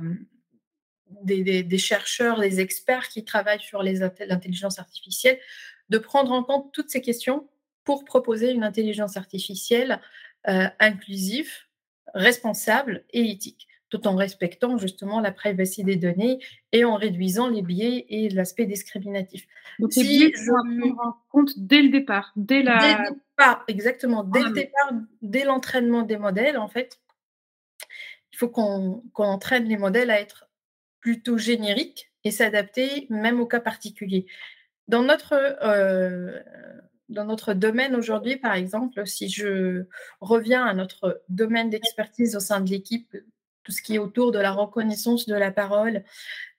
euh, 1.29 1.77
chercheurs, 1.77 2.41
des 2.41 2.61
experts 2.61 3.09
qui 3.09 3.25
travaillent 3.25 3.61
sur 3.61 3.83
l'intelligence 3.83 4.79
artificielle, 4.79 5.39
de 5.91 5.99
prendre 5.99 6.33
en 6.33 6.45
compte 6.45 6.73
toutes 6.73 6.89
ces 6.89 7.03
questions 7.03 7.49
pour 7.83 8.05
proposer 8.05 8.53
une 8.53 8.65
intelligence 8.65 9.17
artificielle 9.17 10.01
euh, 10.49 10.69
inclusive, 10.79 11.51
responsable 12.15 13.05
et 13.13 13.29
éthique, 13.29 13.67
tout 13.95 14.09
en 14.09 14.17
respectant 14.17 14.77
justement 14.77 15.21
la 15.21 15.31
privacy 15.31 15.85
des 15.85 15.95
données 15.95 16.41
et 16.73 16.85
en 16.85 16.97
réduisant 16.97 17.49
les 17.49 17.63
biais 17.63 18.07
et 18.09 18.29
l'aspect 18.29 18.67
discriminatif. 18.67 19.47
Donc, 19.79 19.93
si 19.93 20.33
je 20.35 20.51
prendre 20.51 21.01
en 21.01 21.17
compte 21.29 21.53
dès 21.57 21.81
le 21.81 21.91
départ, 21.91 22.33
dès 22.35 22.65
la. 22.65 22.79
Dès 22.79 23.05
le 23.05 23.11
départ, 23.15 23.65
exactement. 23.69 24.25
Dès 24.25 24.43
le 24.43 24.51
départ, 24.51 24.93
dès 25.23 25.45
l'entraînement 25.45 26.03
des 26.03 26.17
modèles, 26.17 26.59
en 26.59 26.67
fait, 26.67 26.99
il 28.33 28.37
faut 28.37 28.49
qu'on 28.49 29.03
entraîne 29.17 29.67
les 29.67 29.77
modèles 29.77 30.11
à 30.11 30.21
être 30.21 30.49
plutôt 30.99 31.39
génériques 31.39 32.11
et 32.25 32.33
s'adapter 32.33 33.07
même 33.11 33.41
au 33.41 33.47
cas 33.47 33.61
particulier. 33.61 34.27
Dans 34.89 35.05
notre 35.05 35.35
euh, 35.63 36.41
dans 37.11 37.27
notre 37.27 37.55
domaine 37.55 37.95
aujourd'hui, 37.95 38.39
par 38.39 38.55
exemple, 38.55 39.07
si 39.07 39.29
je 39.29 39.85
reviens 40.21 40.65
à 40.65 40.75
notre 40.75 41.23
domaine 41.29 41.71
d'expertise 41.71 42.35
au 42.35 42.41
sein 42.41 42.61
de 42.61 42.71
l'équipe, 42.71 43.17
tout 43.65 43.73
ce 43.73 43.83
qui 43.83 43.97
est 43.97 43.99
autour 43.99 44.33
de 44.33 44.39
la 44.39 44.53
reconnaissance 44.53 45.27
de 45.27 45.35
la 45.35 45.51
parole, 45.51 46.05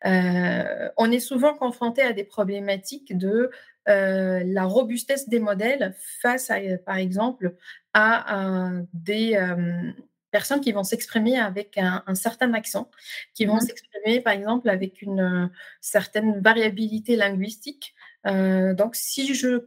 euh, 0.06 0.90
on 0.98 1.12
est 1.12 1.20
souvent 1.20 1.54
confronté 1.54 2.02
à 2.02 2.14
des 2.14 2.24
problématiques 2.24 3.18
de 3.18 3.50
euh, 3.88 4.44
la 4.46 4.66
robustesse 4.66 5.30
des 5.30 5.40
modèles 5.40 5.96
face, 6.22 6.50
à, 6.50 6.58
par 6.86 6.98
exemple, 6.98 7.56
à 7.94 8.72
des 8.94 9.36
euh, 9.36 9.92
personnes 10.32 10.60
qui 10.60 10.72
vont 10.74 10.84
s'exprimer 10.84 11.40
avec 11.40 11.78
un, 11.78 12.16
certain 12.16 12.54
accent, 12.54 12.90
qui 13.34 13.46
vont 13.46 13.56
mmh 13.56 13.62
s'exprimer, 13.62 14.22
par 14.22 14.34
exemple, 14.34 14.68
avec 14.70 15.02
une 15.02 15.50
certaine 15.80 16.42
variabilité 16.42 17.16
linguistique. 17.16 17.96
donc, 18.26 18.96
si 18.96 19.34
je 19.34 19.64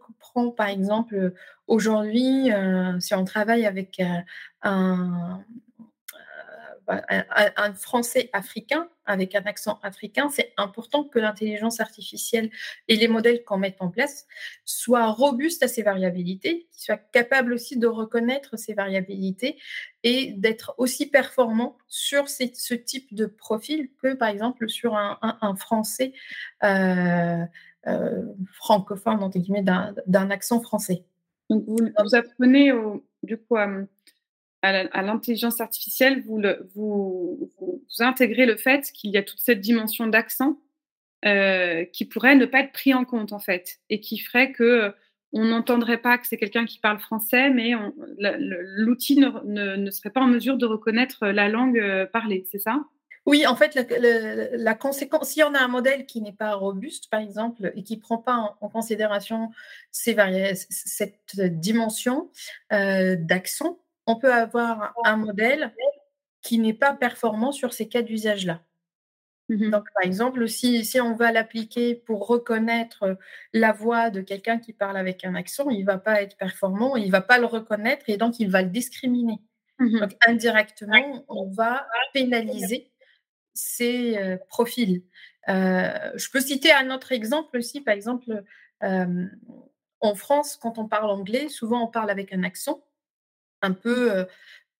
par 0.57 0.69
exemple, 0.69 1.33
aujourd'hui, 1.67 2.53
euh, 2.53 2.99
si 3.01 3.15
on 3.15 3.25
travaille 3.25 3.67
avec 3.67 4.01
euh, 4.01 4.05
un, 4.63 5.45
un, 6.89 7.75
français 7.75 8.31
africain 8.33 8.89
avec 9.05 9.35
un 9.35 9.43
accent 9.43 9.79
africain, 9.83 10.29
c'est 10.31 10.53
important 10.57 11.05
que 11.05 11.19
l'intelligence 11.19 11.81
artificielle 11.81 12.51
et 12.89 12.97
les 12.97 13.09
modèles 13.09 13.45
qu'on 13.45 13.59
met 13.59 13.77
en 13.81 13.89
place 13.89 14.27
soient 14.65 15.07
robustes 15.07 15.63
à 15.63 15.69
ces 15.69 15.83
variabilités, 15.83 16.69
qu'ils 16.73 16.83
soient 16.83 16.97
capables 16.97 17.53
aussi 17.53 17.79
de 17.79 17.87
reconnaître 17.87 18.57
ces 18.59 18.75
variabilités 18.75 19.59
et 20.03 20.33
d'être 20.33 20.75
aussi 20.79 21.07
performants 21.07 21.77
sur 21.89 22.29
ce 22.29 22.75
type 22.75 23.15
de 23.15 23.27
profil 23.27 23.91
que, 24.03 24.15
par 24.15 24.29
exemple, 24.29 24.69
sur 24.69 24.97
un, 24.97 25.57
français 25.57 26.13
euh, 26.65 27.45
euh, 27.87 28.23
francophone, 28.53 29.23
entre 29.23 29.39
guillemets, 29.39 29.65
d'un 30.07 30.31
accent 30.31 30.61
français. 30.61 31.05
Donc, 31.51 31.65
vous, 31.67 32.15
apprenez 32.15 32.73
au, 32.73 33.05
du 33.23 33.39
coup 33.39 33.57
à 33.57 33.67
l'intelligence 34.63 35.61
artificielle, 35.61 36.23
vous, 36.25 37.51
intégrez 38.01 38.47
le 38.47 38.57
fait 38.57 38.91
qu'il 38.93 39.11
y 39.11 39.17
a 39.17 39.23
toute 39.23 39.41
cette 39.41 39.61
dimension 39.61 40.07
d'accent 40.07 40.61
euh, 41.25 41.85
qui 41.87 42.05
pourrait 42.05 42.37
ne 42.37 42.47
pas 42.47 42.61
être 42.61 42.73
pris 42.73 42.95
en 42.95 43.05
compte 43.05 43.33
en 43.33 43.41
fait 43.41 43.79
et 43.91 44.01
qui 44.01 44.19
ferait 44.19 44.53
que 44.53 44.95
on 45.33 45.45
n'entendrait 45.45 45.99
pas 45.99 46.17
que 46.17 46.27
c'est 46.27 46.39
quelqu'un 46.39 46.65
qui 46.65 46.79
parle 46.79 47.01
français, 47.01 47.51
mais 47.51 47.73
l'outil 48.19 49.17
ne, 49.17 49.91
serait 49.91 50.11
pas 50.11 50.23
en 50.23 50.27
mesure 50.27 50.57
de 50.57 50.65
reconnaître 50.65 51.27
la 51.27 51.49
langue 51.49 51.79
euh, 51.79 52.07
parlée, 52.07 52.47
c'est 52.51 52.59
ça? 52.59 52.83
Oui, 53.27 53.47
en 53.47 53.57
fait, 53.57 53.75
la, 54.55 54.75
conséquence, 54.75 55.29
si 55.29 55.43
on 55.43 55.53
a 55.53 55.61
un 55.61 55.69
modèle 55.69 56.07
qui 56.07 56.23
n'est 56.23 56.33
pas 56.33 56.55
robuste, 56.55 57.11
par 57.11 57.21
exemple, 57.21 57.73
et 57.77 57.83
qui 57.83 57.97
ne 57.97 58.01
prend 58.01 58.17
pas 58.17 58.57
en, 58.63 58.69
considération 58.71 59.51
ces 59.93 60.17
cette 60.55 61.37
dimension 61.37 62.31
euh, 62.73 63.17
d'accent, 63.19 63.81
on 64.09 64.17
peut 64.17 64.33
avoir 64.33 64.95
un 65.05 65.17
modèle 65.17 65.75
qui 66.41 66.59
n'est 66.59 66.75
pas 66.75 66.95
performant 66.95 67.53
sur 67.53 67.75
ces 67.75 67.89
cas 67.89 68.01
d'usage-là. 68.01 68.63
Mmh 69.51 69.71
Donc, 69.71 69.85
par 69.95 70.03
exemple, 70.03 70.49
si, 70.49 70.85
si 70.85 70.99
on 71.01 71.15
va 71.15 71.31
l'appliquer 71.31 71.95
pour 71.95 72.27
reconnaître 72.27 73.19
la 73.53 73.73
voix 73.73 74.09
de 74.09 74.23
quelqu'un 74.23 74.59
qui 74.59 74.73
parle 74.73 74.97
avec 74.97 75.25
un 75.25 75.35
accent, 75.35 75.69
il 75.69 75.81
ne 75.81 75.87
va 75.87 75.99
pas 75.99 76.23
être 76.23 76.37
performant, 76.39 76.97
il 76.97 77.07
ne 77.07 77.13
va 77.13 77.21
pas 77.21 77.39
le 77.39 77.45
reconnaître 77.45 78.09
et 78.09 78.17
donc 78.17 78.41
il 78.41 78.51
va 78.51 78.63
le 78.63 78.71
discriminer. 78.71 79.41
Mmh 79.79 80.01
donc, 80.01 80.17
indirectement, 80.27 81.25
on 81.29 81.51
va 81.51 81.87
pénaliser 82.15 82.91
ces 83.53 84.17
euh, 84.17 84.39
profils. 84.49 85.03
Euh, 85.51 86.13
je 86.17 86.31
peux 86.31 86.41
citer 86.41 86.73
un 86.73 86.91
autre 86.91 87.13
exemple 87.13 87.59
aussi, 87.59 87.83
par 87.83 87.93
exemple, 87.93 88.43
euh, 88.83 89.27
en 90.01 90.15
France, 90.15 90.57
quand 90.57 90.79
on 90.79 90.89
parle 90.89 91.11
anglais, 91.11 91.51
souvent 91.51 91.85
on 91.85 91.89
parle 91.89 92.11
avec 92.11 92.33
un 92.33 92.43
accent 92.43 92.88
un 93.63 93.73
peu 93.73 94.27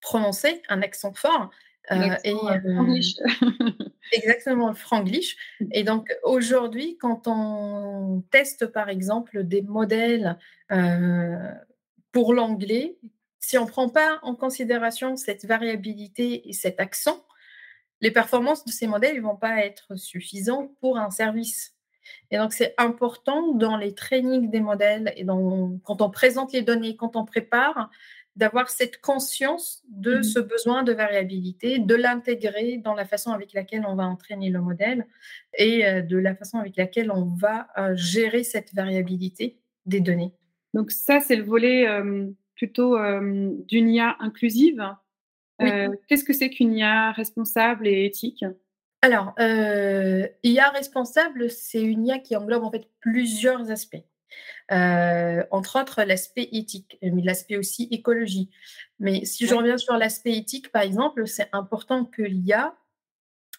prononcé, 0.01 0.61
un 0.69 0.81
accent 0.81 1.13
fort. 1.13 1.49
et, 1.91 1.97
exactement, 4.11 4.69
le 4.69 4.75
franglish. 4.75 5.35
Mmh. 5.59 5.65
Et 5.71 5.83
donc 5.83 6.15
aujourd'hui, 6.23 6.97
quand 6.99 7.23
on 7.27 8.23
teste 8.31 8.67
par 8.67 8.89
exemple 8.89 9.43
des 9.43 9.61
modèles 9.61 10.37
pour 12.11 12.33
l'anglais, 12.33 12.97
si 13.39 13.57
on 13.57 13.65
ne 13.65 13.69
prend 13.69 13.89
pas 13.89 14.19
en 14.21 14.35
considération 14.35 15.15
cette 15.15 15.45
variabilité 15.45 16.47
et 16.49 16.53
cet 16.53 16.79
accent, 16.79 17.25
les 18.01 18.11
performances 18.11 18.65
de 18.65 18.71
ces 18.71 18.87
modèles 18.87 19.17
ne 19.17 19.21
vont 19.21 19.35
pas 19.35 19.65
être 19.65 19.95
suffisantes 19.95 20.71
pour 20.79 20.97
un 20.97 21.11
service. 21.11 21.75
Et 22.31 22.37
donc, 22.37 22.53
c'est 22.53 22.73
important 22.77 23.53
dans 23.53 23.77
les 23.77 23.93
trainings 23.93 24.49
des 24.49 24.61
modèles 24.61 25.13
et 25.15 25.23
dans, 25.23 25.77
quand 25.83 26.01
on 26.01 26.09
présente 26.09 26.53
les 26.53 26.61
données, 26.61 26.95
quand 26.95 27.15
on 27.15 27.25
prépare, 27.25 27.89
d'avoir 28.35 28.69
cette 28.69 29.01
conscience 29.01 29.83
de 29.89 30.19
mmh 30.19 30.23
ce 30.23 30.39
besoin 30.39 30.83
de 30.83 30.93
variabilité, 30.93 31.79
de 31.79 31.95
l'intégrer 31.95 32.77
dans 32.77 32.93
la 32.93 33.05
façon 33.05 33.31
avec 33.31 33.53
laquelle 33.53 33.85
on 33.87 33.95
va 33.95 34.05
entraîner 34.05 34.49
le 34.49 34.61
modèle 34.61 35.05
et 35.57 35.85
euh, 35.85 36.01
de 36.01 36.17
la 36.17 36.35
façon 36.35 36.57
avec 36.57 36.77
laquelle 36.77 37.11
on 37.11 37.25
va 37.25 37.67
euh, 37.77 37.95
gérer 37.95 38.43
cette 38.43 38.73
variabilité 38.73 39.59
des 39.85 39.99
données. 39.99 40.33
Donc 40.73 40.91
ça, 40.91 41.19
c'est 41.19 41.35
le 41.35 41.43
volet 41.43 41.87
plutôt 42.55 42.95
d'une 43.19 43.89
IA 43.89 44.17
inclusive. 44.19 44.87
Euh, 45.61 45.89
qu'est-ce 46.07 46.23
que 46.23 46.31
c'est 46.31 46.51
qu'une 46.51 46.75
IA 46.75 47.11
responsable 47.11 47.87
et 47.87 48.05
éthique? 48.05 48.45
Alors, 49.01 49.33
IA 49.39 50.69
responsable, 50.69 51.49
c'est 51.49 51.81
une 51.81 52.05
IA 52.05 52.19
qui 52.19 52.35
englobe 52.35 52.63
en 52.63 52.71
fait 52.71 52.87
plusieurs 52.99 53.71
aspects. 53.71 54.03
Euh, 54.71 55.43
entre 55.51 55.81
autres 55.81 56.03
l'aspect 56.03 56.47
éthique, 56.51 56.97
mais 57.01 57.21
l'aspect 57.23 57.57
aussi 57.57 57.87
écologie. 57.91 58.49
Mais 58.99 59.25
si 59.25 59.47
je 59.47 59.55
reviens 59.55 59.77
sur 59.77 59.95
l'aspect 59.97 60.37
éthique, 60.37 60.71
par 60.71 60.83
exemple, 60.83 61.27
c'est 61.27 61.49
important 61.53 62.05
que 62.05 62.21
l'IA 62.21 62.75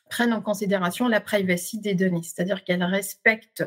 prenne 0.09 0.33
en 0.33 0.43
considération 0.43 1.09
la 1.09 1.21
privacy 1.21 1.81
des 1.81 1.95
données, 1.95 2.23
c'est-à-dire 2.23 2.65
qu'elle 2.65 2.83
respecte 2.83 3.65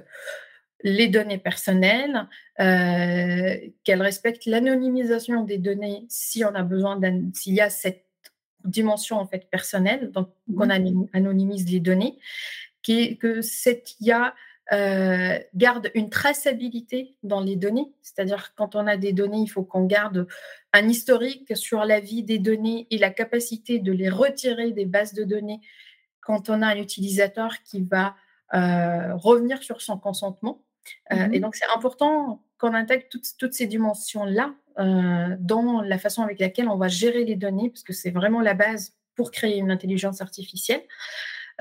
les 0.83 1.07
données 1.07 1.37
personnelles, 1.37 2.27
euh, 2.59 3.55
qu'elle 3.83 4.01
respecte 4.01 4.45
l'anonymisation 4.45 5.43
des 5.43 5.57
données 5.57 6.05
si 6.09 6.43
on 6.43 6.53
a 6.53 6.61
besoin 6.61 6.99
s'il 7.33 7.53
y 7.53 7.61
a 7.61 7.69
cette 7.69 8.05
dimension 8.65 9.17
en 9.17 9.25
fait 9.25 9.49
personnelle, 9.49 10.11
donc 10.11 10.29
mmh 10.47 10.55
qu'on 10.55 10.69
anonymise 11.13 11.69
les 11.69 11.79
données, 11.79 12.19
que 12.85 13.41
cette 13.41 13.95
IA 14.01 14.35
euh, 14.71 15.37
garde 15.55 15.91
une 15.93 16.09
traçabilité 16.09 17.17
dans 17.21 17.41
les 17.41 17.57
données, 17.57 17.91
c'est-à-dire 18.01 18.53
quand 18.55 18.75
on 18.75 18.87
a 18.87 18.95
des 18.95 19.11
données, 19.11 19.39
il 19.39 19.47
faut 19.47 19.63
qu'on 19.63 19.85
garde 19.85 20.25
un 20.71 20.87
historique 20.87 21.55
sur 21.57 21.83
la 21.83 21.99
vie 21.99 22.23
des 22.23 22.39
données 22.39 22.87
et 22.89 22.97
la 22.97 23.09
capacité 23.09 23.79
de 23.79 23.91
les 23.91 24.09
retirer 24.09 24.71
des 24.71 24.85
bases 24.85 25.13
de 25.13 25.25
données 25.25 25.59
quand 26.21 26.49
on 26.49 26.61
a 26.61 26.67
un 26.67 26.77
utilisateur 26.77 27.61
qui 27.63 27.81
va 27.81 28.15
euh, 28.53 29.13
revenir 29.15 29.61
sur 29.61 29.81
son 29.81 29.97
consentement. 29.97 30.63
Euh, 31.11 31.27
et 31.31 31.39
mmh 31.39 31.41
donc 31.41 31.55
c'est 31.55 31.69
important 31.75 32.41
qu'on 32.57 32.73
intègre 32.73 33.05
toutes, 33.09 33.27
toutes 33.37 33.53
ces 33.53 33.67
dimensions-là 33.67 34.53
dans 35.39 35.81
la 35.81 35.99
façon 35.99 36.23
avec 36.23 36.39
laquelle 36.39 36.67
on 36.67 36.77
va 36.77 36.87
gérer 36.87 37.25
les 37.25 37.35
données, 37.35 37.69
parce 37.69 37.83
que 37.83 37.93
c'est 37.93 38.09
vraiment 38.09 38.41
la 38.41 38.55
base 38.55 38.95
pour 39.15 39.29
créer 39.29 39.57
une 39.57 39.69
intelligence 39.69 40.19
artificielle. 40.19 40.81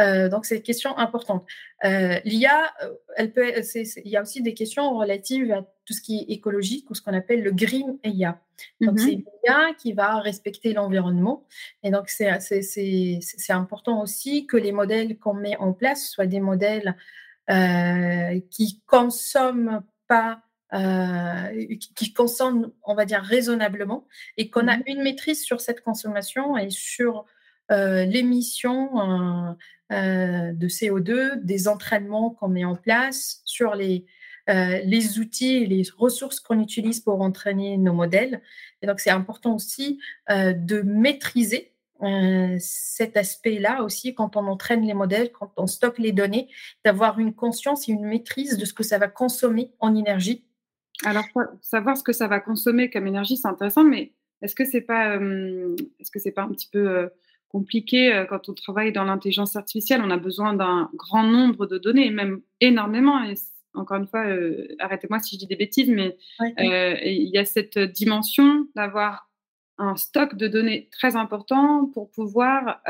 Euh, 0.01 0.29
donc, 0.29 0.47
c'est 0.47 0.57
une 0.57 0.63
question 0.63 0.97
importante. 0.99 1.47
Euh, 1.85 2.19
L'IA, 2.25 2.73
euh, 2.83 2.95
elle 3.17 3.33
peut, 3.33 3.53
il 3.75 4.11
y 4.11 4.17
a 4.17 4.23
aussi 4.23 4.43
des 4.43 4.55
questions 4.55 4.97
relatives 4.97 5.53
à 5.53 5.63
tout 5.85 5.93
ce 5.93 6.01
qui 6.01 6.19
est 6.19 6.33
écologique 6.33 6.91
ou 6.91 6.95
ce 6.95 7.03
qu'on 7.03 7.15
appelle 7.15 7.43
le 7.43 7.53
green 7.53 7.99
IA. 8.05 8.41
Donc, 8.81 8.99
c'est 9.01 9.07
mmh 9.07 9.11
une 9.11 9.25
IA 9.45 9.75
qui 9.75 9.93
va 9.93 10.21
respecter 10.21 10.73
l'environnement. 10.73 11.47
Et 11.83 11.91
donc, 11.91 12.09
c'est 12.09 12.31
important 13.51 14.03
aussi 14.03 14.47
que 14.47 14.57
les 14.57 14.73
modèles 14.73 15.19
qu'on 15.19 15.35
met 15.35 15.57
en 15.57 15.73
place 15.73 16.09
soient 16.09 16.27
des 16.27 16.41
modèles 16.41 16.97
qui 18.51 18.81
consomment 18.87 19.83
pas 20.07 20.43
qui 21.99 22.15
consomment, 22.15 22.73
on 22.85 22.95
va 22.95 23.05
dire, 23.05 23.21
raisonnablement, 23.21 24.07
et 24.39 24.49
qu'on 24.49 24.69
a 24.69 24.79
mmh 24.79 24.83
une 24.87 25.03
maîtrise 25.03 25.43
sur 25.43 25.61
cette 25.61 25.83
consommation 25.83 26.57
et 26.57 26.71
sur 26.71 27.27
l'émission 27.71 29.57
euh, 29.93 30.53
de 30.53 30.69
CO2, 30.69 31.43
des 31.43 31.69
entraînements 31.69 32.31
qu'on 32.31 32.49
met 32.49 32.65
en 32.65 32.77
place 32.77 33.43
sur 33.45 33.75
les, 33.75 34.07
euh, 34.49 34.81
les 34.85 35.19
outils 35.19 35.57
et 35.57 35.67
les 35.67 35.83
ressources 35.99 36.41
qu'on 36.41 36.61
utilise 36.61 37.01
pour 37.01 37.21
entraîner 37.21 37.77
nos 37.77 37.93
modèles. 37.93 38.41
Et 38.81 38.87
donc, 38.87 39.01
c'est 39.01 39.11
important 39.11 39.55
aussi 39.55 40.01
euh, 40.31 40.55
de 40.55 40.81
maîtriser 40.81 41.69
cet 42.59 43.17
aspect-là 43.17 43.85
aussi 43.85 44.13
quand 44.13 44.37
on 44.37 44.49
entraîne 44.49 44.85
les 44.85 44.95
modèles, 44.95 45.31
quand 45.31 45.53
on 45.57 45.69
stocke 45.69 45.99
les 45.99 46.11
données, 46.11 46.49
d'avoir 46.85 47.21
une 47.21 47.33
conscience 47.33 47.89
et 47.89 47.93
une 47.93 48.07
maîtrise 48.07 48.59
de 48.59 48.65
ce 48.65 48.73
que 48.73 48.83
ça 48.83 48.99
va 48.99 49.07
consommer 49.07 49.71
en 49.79 49.95
énergie. 49.95 50.45
Alors, 51.05 51.25
savoir 51.61 51.97
ce 51.97 52.03
que 52.03 52.13
ça 52.13 52.27
va 52.27 52.41
consommer 52.41 52.91
comme 52.91 53.07
énergie, 53.07 53.37
c'est 53.37 53.47
intéressant, 53.47 53.85
mais 53.85 54.15
est-ce 54.41 54.57
que 54.57 54.65
c'est 54.65 54.81
pas, 54.81 55.15
est-ce 55.15 56.11
que 56.11 56.31
pas 56.31 56.43
un 56.43 56.49
petit 56.49 56.69
peu 56.73 57.09
compliqué 57.53 58.13
euh, 58.13 58.25
quand 58.25 58.49
on 58.49 58.55
travaille 58.55 58.93
dans 58.93 59.05
l'intelligence 59.05 59.57
artificielle. 59.57 60.01
On 60.03 60.11
a 60.11 60.17
besoin 60.17 60.55
d'un 60.55 60.91
grand 60.95 61.25
nombre 61.25 61.67
de 61.67 61.79
données, 61.79 62.11
même 62.11 62.41
énormément. 62.61 63.23
Et 63.25 63.35
encore 63.75 63.99
une 63.99 64.07
fois, 64.07 64.27
euh, 64.27 64.69
arrêtez-moi 64.79 65.19
si 65.21 65.37
je 65.37 65.41
dis 65.41 65.47
des 65.47 65.57
bêtises, 65.57 65.91
mais 65.91 66.17
euh, 66.41 66.97
il 67.05 67.29
y 67.29 67.39
a 67.39 67.45
cette 67.45 67.79
dimension 67.79 68.67
d'avoir 68.75 69.29
un 69.79 69.97
stock 69.97 70.37
de 70.37 70.49
données 70.49 70.89
très 70.93 71.17
important 71.17 71.91
pour 71.93 72.11
pouvoir 72.11 72.81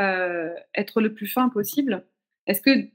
être 0.74 1.00
le 1.00 1.14
plus 1.14 1.28
fin 1.28 1.48
possible. 1.48 2.04
Est-ce 2.46 2.60
que 2.60 2.88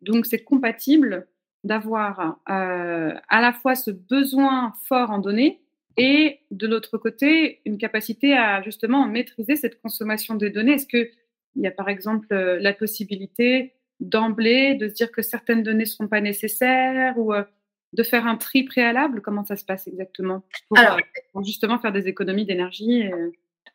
donc 0.00 0.26
c'est 0.26 0.44
compatible 0.44 1.26
d'avoir 1.64 2.38
à 2.46 3.40
la 3.40 3.52
fois 3.52 3.74
ce 3.74 3.90
besoin 3.90 4.72
fort 4.86 5.10
en 5.10 5.18
données 5.18 5.61
et 5.96 6.40
de 6.50 6.66
l'autre 6.66 6.98
côté, 6.98 7.60
une 7.64 7.78
capacité 7.78 8.34
à 8.34 8.62
justement 8.62 9.06
maîtriser 9.06 9.56
cette 9.56 9.80
consommation 9.80 10.34
des 10.34 10.50
données. 10.50 10.74
Est-ce 10.74 10.86
qu'il 10.86 11.10
y 11.56 11.66
a 11.66 11.70
par 11.70 11.88
exemple 11.88 12.26
euh, 12.32 12.58
la 12.60 12.72
possibilité 12.72 13.74
d'emblée 14.00 14.74
de 14.74 14.88
se 14.88 14.94
dire 14.94 15.12
que 15.12 15.22
certaines 15.22 15.62
données 15.62 15.84
ne 15.84 15.88
seront 15.88 16.08
pas 16.08 16.20
nécessaires 16.20 17.18
ou 17.18 17.32
euh, 17.32 17.44
de 17.92 18.02
faire 18.02 18.26
un 18.26 18.36
tri 18.36 18.64
préalable? 18.64 19.20
Comment 19.20 19.44
ça 19.44 19.56
se 19.56 19.64
passe 19.64 19.86
exactement 19.86 20.44
pour, 20.68 20.78
Alors, 20.78 20.96
euh, 20.96 21.42
justement 21.44 21.78
faire 21.78 21.92
des 21.92 22.08
économies 22.08 22.46
d'énergie 22.46 23.04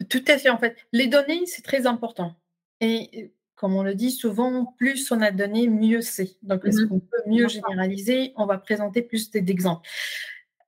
Tout 0.09 0.23
à 0.27 0.37
fait, 0.37 0.49
en 0.49 0.57
fait. 0.57 0.75
Les 0.91 1.07
données, 1.07 1.45
c'est 1.45 1.61
très 1.61 1.85
important. 1.85 2.35
Et 2.81 3.31
comme 3.55 3.75
on 3.75 3.83
le 3.83 3.95
dit 3.95 4.11
souvent, 4.11 4.75
plus 4.77 5.11
on 5.11 5.21
a 5.21 5.31
donné, 5.31 5.67
mieux 5.67 6.01
c'est. 6.01 6.37
Donc, 6.43 6.63
est-ce 6.65 6.83
mmh 6.83 6.89
qu'on 6.89 6.99
peut 6.99 7.23
mieux 7.25 7.47
généraliser? 7.47 8.33
On 8.35 8.45
va 8.45 8.57
présenter 8.59 9.01
plus 9.01 9.31
d'exemples. 9.31 9.87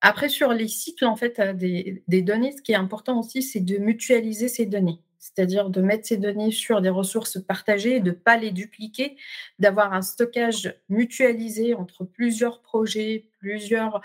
Après, 0.02 0.30
sur 0.30 0.54
les 0.54 0.68
cycles 0.68 1.06
en 1.06 1.16
fait, 1.16 1.40
des, 1.58 2.04
des 2.08 2.22
données, 2.22 2.54
ce 2.56 2.62
qui 2.62 2.72
est 2.72 2.76
important 2.76 3.20
aussi, 3.20 3.42
c'est 3.42 3.60
de 3.60 3.78
mutualiser 3.78 4.48
ces 4.48 4.66
données 4.66 5.00
c'est-à-dire 5.20 5.70
de 5.70 5.82
mettre 5.82 6.08
ces 6.08 6.18
données 6.18 6.52
sur 6.52 6.82
des 6.82 6.90
ressources 6.90 7.40
partagées, 7.40 8.00
de 8.00 8.12
ne 8.12 8.16
pas 8.16 8.38
les 8.38 8.52
dupliquer, 8.52 9.18
d'avoir 9.60 9.94
un 9.94 10.02
stockage 10.02 10.74
mutualisé 10.88 11.76
entre 11.76 12.06
plusieurs 12.06 12.62
projets, 12.62 13.28
plusieurs 13.40 14.02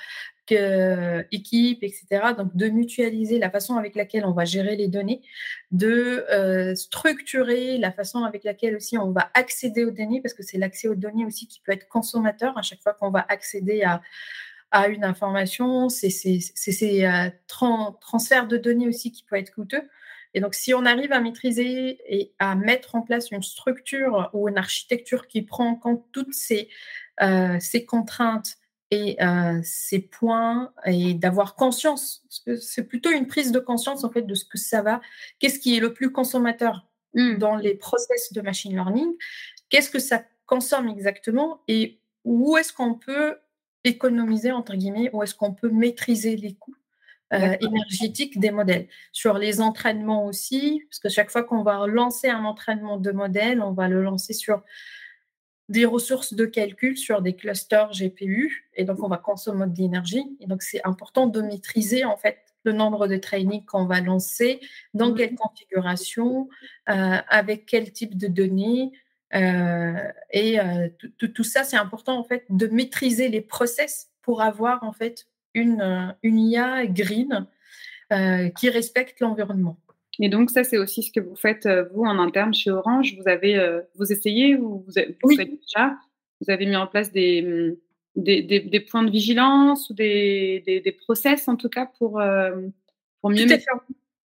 équipes, 1.33 1.83
etc. 1.83 2.07
Donc 2.37 2.55
de 2.55 2.69
mutualiser 2.69 3.39
la 3.39 3.49
façon 3.51 3.77
avec 3.77 3.95
laquelle 3.95 4.27
on 4.27 4.33
va 4.33 4.45
gérer 4.45 4.77
les 4.77 4.89
données, 4.89 5.23
de 5.71 6.27
euh, 6.31 6.75
structurer 6.75 7.79
la 7.79 7.91
façon 7.91 8.25
avec 8.25 8.45
laquelle 8.45 8.77
aussi 8.77 8.99
on 8.99 9.11
va 9.11 9.31
accéder 9.33 9.85
aux 9.85 9.91
données, 9.91 10.21
parce 10.21 10.35
que 10.35 10.43
c'est 10.43 10.59
l'accès 10.59 10.89
aux 10.89 10.95
données 10.95 11.25
aussi 11.25 11.49
qui 11.49 11.61
peut 11.61 11.73
être 11.73 11.89
consommateur 11.89 12.59
à 12.59 12.63
chaque 12.63 12.83
fois 12.83 12.93
qu'on 12.93 13.11
va 13.11 13.25
accéder 13.29 13.83
à, 13.85 14.03
à 14.75 14.89
une 14.89 15.05
information, 15.05 15.89
c'est 15.89 16.11
ces 16.11 17.05
euh, 17.05 17.31
transferts 18.01 18.49
de 18.49 18.57
données 18.57 18.89
aussi 18.89 19.13
qui 19.13 19.23
peut 19.23 19.37
être 19.37 19.55
coûteux. 19.55 19.89
Et 20.35 20.41
donc, 20.41 20.55
si 20.55 20.75
on 20.75 20.85
arrive 20.85 21.13
à 21.13 21.21
maîtriser 21.21 22.01
et 22.09 22.35
à 22.41 22.57
mettre 22.57 22.97
en 22.97 23.03
place 23.03 23.31
une 23.31 23.45
structure 23.45 24.31
ou 24.33 24.49
une 24.49 24.59
architecture 24.59 25.29
qui 25.29 25.43
prend 25.43 25.69
en 25.69 25.75
compte 25.77 26.05
toutes 26.11 26.35
ces, 26.35 26.69
euh, 27.23 27.57
ces 27.61 27.87
contraintes 27.87 28.57
et 28.91 29.17
euh, 29.23 29.61
ces 29.63 30.01
points 30.01 30.73
et 30.85 31.15
d'avoir 31.15 31.55
conscience, 31.55 32.25
c'est 32.61 32.89
plutôt 32.89 33.13
une 33.13 33.29
prise 33.29 33.53
de 33.53 33.61
conscience 33.61 34.03
en 34.03 34.11
fait 34.11 34.23
de 34.23 34.35
ce 34.35 34.45
que 34.45 34.59
ça 34.59 34.83
va, 34.83 35.01
qu'est-ce 35.39 35.61
qui 35.61 35.77
est 35.77 35.81
le 35.81 35.95
plus 35.95 36.11
consommateur 36.11 36.85
mmh. 37.15 37.37
dans 37.37 37.55
les 37.55 37.77
process 37.77 38.33
de 38.33 38.41
machine 38.41 38.73
learning, 38.73 39.13
qu'est-ce 39.69 39.89
que 39.89 40.01
ça 40.01 40.25
consomme 40.47 40.89
exactement 40.89 41.61
et 41.69 42.01
où 42.25 42.57
est-ce 42.57 42.73
qu'on 42.73 42.95
peut 42.95 43.37
économiser 43.85 44.53
entre 44.53 44.75
guillemets, 44.75 45.11
où 45.13 45.23
est-ce 45.23 45.35
qu'on 45.35 45.53
peut 45.53 45.71
maîtriser 45.71 46.37
les 46.37 46.55
coûts 46.55 46.75
euh, 47.33 47.57
énergétique 47.61 48.41
des 48.41 48.51
modèles? 48.51 48.89
Sur 49.13 49.39
les 49.39 49.61
entraînements 49.61 50.27
aussi, 50.27 50.83
parce 50.89 50.99
que 50.99 51.09
chaque 51.09 51.31
fois 51.31 51.45
qu'on 51.45 51.63
va 51.63 51.87
lancer 51.87 52.29
un 52.29 52.45
entraînement 52.45 52.99
de 52.99 53.11
modèle, 53.13 53.63
on 53.63 53.73
va 53.73 53.89
le 53.89 54.03
lancer 54.03 54.33
sur 54.33 54.63
des 55.69 55.87
ressources 55.87 56.35
de 56.35 56.45
calcul, 56.45 56.97
sur 56.97 57.23
des 57.23 57.35
clusters 57.35 57.91
GPU, 57.93 58.69
et 58.75 58.85
donc 58.85 59.03
on 59.03 59.09
va 59.09 59.17
consommer 59.17 59.67
de 59.67 59.77
l'énergie. 59.77 60.37
Et 60.41 60.47
donc 60.47 60.63
c'est 60.63 60.85
important 60.85 61.27
de 61.27 61.41
maîtriser 61.41 62.05
en 62.05 62.17
fait 62.17 62.39
le 62.65 62.73
nombre 62.73 63.07
de 63.07 63.17
trainings 63.17 63.65
qu'on 63.65 63.85
va 63.85 64.01
lancer, 64.01 64.61
dans 64.95 65.15
quelle 65.15 65.35
configuration, 65.35 66.49
euh, 66.89 67.17
avec 67.29 67.67
quel 67.67 67.93
type 67.93 68.17
de 68.17 68.27
données. 68.27 68.93
Euh, 69.35 69.93
et 70.33 70.59
tout 71.19 71.45
ça, 71.45 71.65
c'est 71.65 71.77
important 71.77 72.19
en 72.19 72.25
fait 72.25 72.45
de 72.51 72.67
maîtriser 72.67 73.29
les 73.29 73.41
process 73.41 74.11
pour 74.23 74.43
avoir 74.43 74.83
en 74.83 74.93
fait 74.93 75.27
une, 75.55 75.81
euh, 75.81 76.13
une 76.23 76.39
IA 76.39 76.87
green 76.87 77.47
euh, 78.13 78.49
qui 78.51 78.69
respecte 78.69 79.21
l'environnement. 79.21 79.79
Et 80.21 80.29
donc, 80.29 80.51
ça, 80.51 80.63
c'est 80.63 80.79
aussi 80.79 81.03
ce 81.03 81.11
que 81.11 81.21
vous 81.21 81.35
faites, 81.35 81.67
euh, 81.67 81.85
vous, 81.93 82.03
en 82.03 82.19
interne 82.19 82.55
chez 82.55 82.71
Orange. 82.71 83.17
Vous 83.19 83.29
avez, 83.29 83.81
vous 83.97 84.13
essayez 84.13 84.57
ou 84.57 84.85
vous, 84.87 84.99
avez, 84.99 85.17
oui. 85.25 85.37
déjà? 85.37 85.97
Vous 86.41 86.51
avez 86.51 86.67
mis 86.67 86.77
en 86.77 86.87
place 86.87 87.11
des, 87.11 87.77
des, 88.15 88.43
des, 88.43 88.81
points 88.81 89.03
de 89.03 89.11
vigilance 89.11 89.91
ou 89.91 89.95
des, 89.95 90.63
des, 90.67 90.93
process, 90.93 91.49
en 91.49 91.57
tout 91.57 91.69
cas, 91.69 91.87
pour, 91.99 92.23
pour 93.21 93.31
mieux 93.31 93.47
mettre 93.47 93.67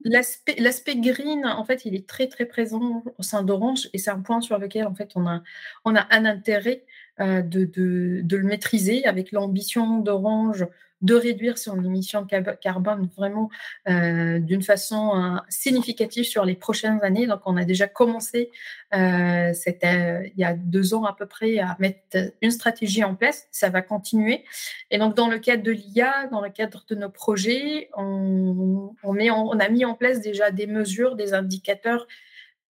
L'aspect 0.08 0.96
green, 0.96 1.44
en 1.46 1.64
fait, 1.64 1.84
il 1.84 1.94
est 1.94 2.06
très, 2.06 2.28
très 2.28 2.46
présent 2.46 3.02
au 3.18 3.22
sein 3.22 3.42
d'Orange 3.42 3.88
et 3.92 3.98
c'est 3.98 4.10
un 4.10 4.20
point 4.20 4.40
sur 4.40 4.58
lequel, 4.58 4.86
en 4.86 4.94
fait, 4.94 5.10
on 5.16 5.26
a, 5.26 5.42
on 5.84 5.96
a 5.96 6.06
un 6.10 6.24
intérêt 6.24 6.84
de, 7.18 7.40
de, 7.42 8.20
de, 8.22 8.36
le 8.36 8.44
maîtriser 8.44 9.06
avec 9.06 9.32
l'ambition 9.32 9.98
d'Orange 10.00 10.66
de 11.02 11.14
réduire 11.14 11.58
son 11.58 11.82
émission 11.84 12.26
carbone 12.26 13.08
vraiment 13.16 13.50
euh, 13.88 14.38
d'une 14.38 14.62
façon 14.62 15.12
euh, 15.14 15.38
significative 15.48 16.24
sur 16.24 16.44
les 16.44 16.54
prochaines 16.54 17.00
années. 17.02 17.26
Donc, 17.26 17.40
on 17.44 17.56
a 17.56 17.64
déjà 17.64 17.86
commencé, 17.86 18.50
euh, 18.94 19.52
c'était 19.52 20.32
il 20.34 20.40
y 20.40 20.44
a 20.44 20.54
deux 20.54 20.94
ans 20.94 21.04
à 21.04 21.14
peu 21.14 21.26
près, 21.26 21.58
à 21.58 21.76
mettre 21.78 22.32
une 22.40 22.50
stratégie 22.50 23.04
en 23.04 23.14
place. 23.14 23.46
Ça 23.50 23.68
va 23.68 23.82
continuer. 23.82 24.44
Et 24.90 24.98
donc, 24.98 25.14
dans 25.14 25.28
le 25.28 25.38
cadre 25.38 25.62
de 25.62 25.72
l'IA, 25.72 26.28
dans 26.28 26.40
le 26.40 26.50
cadre 26.50 26.84
de 26.88 26.94
nos 26.94 27.10
projets, 27.10 27.90
on, 27.96 28.94
on, 29.02 29.16
on 29.30 29.60
a 29.60 29.68
mis 29.68 29.84
en 29.84 29.94
place 29.94 30.20
déjà 30.20 30.50
des 30.50 30.66
mesures, 30.66 31.14
des 31.14 31.34
indicateurs 31.34 32.06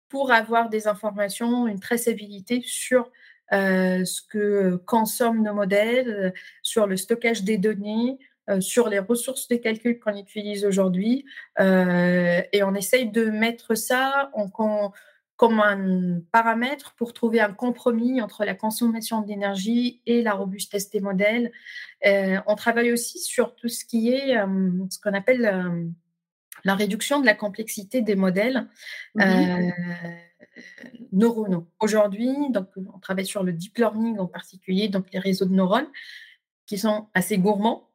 pour 0.08 0.32
avoir 0.32 0.68
des 0.68 0.86
informations, 0.86 1.66
une 1.66 1.80
traçabilité 1.80 2.62
sur 2.64 3.02
euh, 3.02 3.25
ce 3.52 4.20
que 4.28 4.76
consomment 4.86 5.42
nos 5.42 5.54
modèles, 5.54 6.10
euh, 6.10 6.30
sur 6.62 6.86
le 6.86 6.96
stockage 6.96 7.42
des 7.42 7.58
données, 7.58 8.18
euh, 8.48 8.60
sur 8.60 8.88
les 8.88 8.98
ressources 8.98 9.48
de 9.48 9.56
calcul 9.56 9.98
qu'on 9.98 10.16
utilise 10.16 10.64
aujourd'hui. 10.64 11.24
et 11.58 12.62
on 12.62 12.74
essaye 12.74 13.10
de 13.10 13.26
mettre 13.26 13.74
ça 13.74 14.30
en, 14.34 14.48
comme 15.36 15.60
un 15.60 16.20
paramètre 16.32 16.94
pour 16.96 17.12
trouver 17.12 17.40
un 17.40 17.52
compromis 17.52 18.22
entre 18.22 18.44
la 18.44 18.54
consommation 18.54 19.20
d'énergie 19.20 20.00
et 20.06 20.22
la 20.22 20.34
robustesse 20.34 20.90
des 20.90 21.00
modèles. 21.00 21.52
on 22.04 22.54
travaille 22.54 22.92
aussi 22.92 23.18
sur 23.18 23.54
tout 23.54 23.68
ce 23.68 23.84
qui 23.84 24.12
est 24.12 24.34
ce 24.90 24.98
qu'on 25.00 25.14
appelle 25.14 25.92
la 26.64 26.74
réduction 26.74 27.20
de 27.20 27.26
la 27.26 27.34
complexité 27.34 28.00
des 28.00 28.16
modèles. 28.16 28.68
Mmh 29.14 29.70
neuronaux. 31.12 31.68
Aujourd'hui, 31.80 32.50
donc, 32.50 32.68
on 32.76 32.98
travaille 32.98 33.26
sur 33.26 33.42
le 33.42 33.52
deep 33.52 33.76
learning 33.78 34.18
en 34.18 34.26
particulier, 34.26 34.88
donc 34.88 35.06
les 35.12 35.18
réseaux 35.18 35.44
de 35.44 35.54
neurones 35.54 35.88
qui 36.66 36.78
sont 36.78 37.08
assez 37.14 37.38
gourmands. 37.38 37.90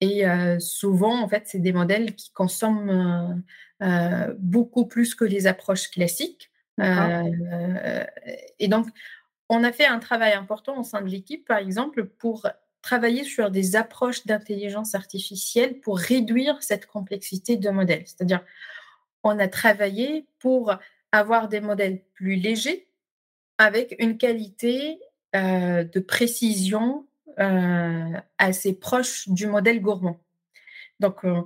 Et 0.00 0.26
euh, 0.26 0.58
souvent, 0.58 1.22
en 1.22 1.28
fait, 1.28 1.44
c'est 1.46 1.60
des 1.60 1.72
modèles 1.72 2.14
qui 2.14 2.30
consomment 2.32 2.90
euh, 3.82 3.86
euh, 3.86 4.34
beaucoup 4.38 4.86
plus 4.86 5.14
que 5.14 5.24
les 5.24 5.46
approches 5.46 5.90
classiques. 5.90 6.50
et 6.78 8.68
donc, 8.68 8.88
on 9.48 9.62
a 9.62 9.72
fait 9.72 9.86
un 9.86 9.98
travail 9.98 10.32
important 10.32 10.78
au 10.78 10.82
sein 10.82 11.02
de 11.02 11.08
l'équipe, 11.08 11.46
par 11.46 11.58
exemple, 11.58 12.06
pour 12.06 12.48
travailler 12.82 13.24
sur 13.24 13.50
des 13.50 13.76
approches 13.76 14.26
d'intelligence 14.26 14.94
artificielle 14.94 15.80
pour 15.80 15.98
réduire 15.98 16.62
cette 16.62 16.86
complexité 16.86 17.56
de 17.56 17.70
modèles. 17.70 18.02
C'est-à-dire, 18.06 18.44
on 19.22 19.38
a 19.38 19.48
travaillé 19.48 20.26
pour 20.38 20.74
avoir 21.14 21.48
des 21.48 21.60
modèles 21.60 22.02
plus 22.14 22.34
légers 22.34 22.88
avec 23.58 23.94
une 24.00 24.18
qualité 24.18 24.98
euh, 25.36 25.84
de 25.84 26.00
précision 26.00 27.06
euh, 27.38 28.18
assez 28.38 28.72
proche 28.74 29.28
du 29.28 29.46
modèle 29.46 29.80
gourmand. 29.80 30.18
Euh, 31.02 31.42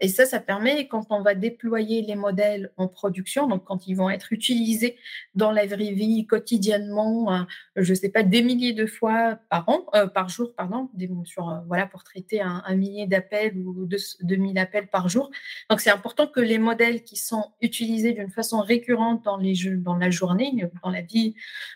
et 0.00 0.08
ça, 0.08 0.26
ça 0.26 0.40
permet, 0.40 0.88
quand 0.88 1.06
on 1.10 1.22
va 1.22 1.34
déployer 1.34 2.02
les 2.02 2.14
modèles 2.14 2.72
en 2.76 2.88
production, 2.88 3.46
donc 3.46 3.64
quand 3.64 3.86
ils 3.86 3.94
vont 3.94 4.10
être 4.10 4.32
utilisés 4.32 4.96
dans 5.34 5.50
la 5.50 5.66
vraie 5.66 5.92
vie 5.92 6.26
quotidiennement, 6.26 7.32
euh, 7.32 7.42
je 7.76 7.90
ne 7.90 7.94
sais 7.94 8.08
pas, 8.08 8.22
des 8.22 8.42
milliers 8.42 8.72
de 8.72 8.86
fois 8.86 9.38
par 9.48 9.68
an, 9.68 9.86
euh, 9.94 10.06
par 10.06 10.28
jour, 10.28 10.54
pardon, 10.56 10.90
sur, 11.24 11.62
voilà, 11.66 11.86
pour 11.86 12.04
traiter 12.04 12.40
un, 12.40 12.62
millier 12.74 13.06
d'appels 13.06 13.56
ou 13.58 13.86
deux, 13.86 13.98
2000 14.22 14.58
appels 14.58 14.88
par 14.88 15.08
jour. 15.08 15.30
Donc 15.70 15.80
c'est 15.80 15.90
important 15.90 16.26
que 16.26 16.40
les 16.40 16.58
modèles 16.58 17.02
qui 17.02 17.16
sont 17.16 17.52
utilisés 17.60 18.12
d'une 18.12 18.30
façon 18.30 18.60
récurrente 18.60 19.24
dans, 19.24 19.36
les 19.36 19.54
jeux, 19.54 19.76
dans 19.76 19.96
la 19.96 20.10
journée, 20.10 20.64
dans 20.82 20.90
la 20.90 21.02
vie 21.02 21.34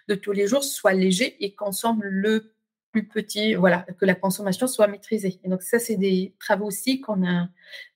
de 0.09 0.15
tous 0.15 0.33
les 0.33 0.47
jours, 0.47 0.65
soient 0.65 0.95
légers 0.95 1.37
et 1.41 1.55
consomment 1.55 2.03
le 2.03 2.56
petit, 3.05 3.55
voilà, 3.55 3.87
que 3.99 4.05
la 4.05 4.15
consommation 4.15 4.67
soit 4.67 4.87
maîtrisée. 4.87 5.39
Et 5.45 5.49
donc 5.49 5.63
ça, 5.63 5.79
c'est 5.79 5.97
des 5.97 6.35
travaux 6.39 6.67
aussi 6.67 7.01
qu'on 7.01 7.27
a 7.27 7.49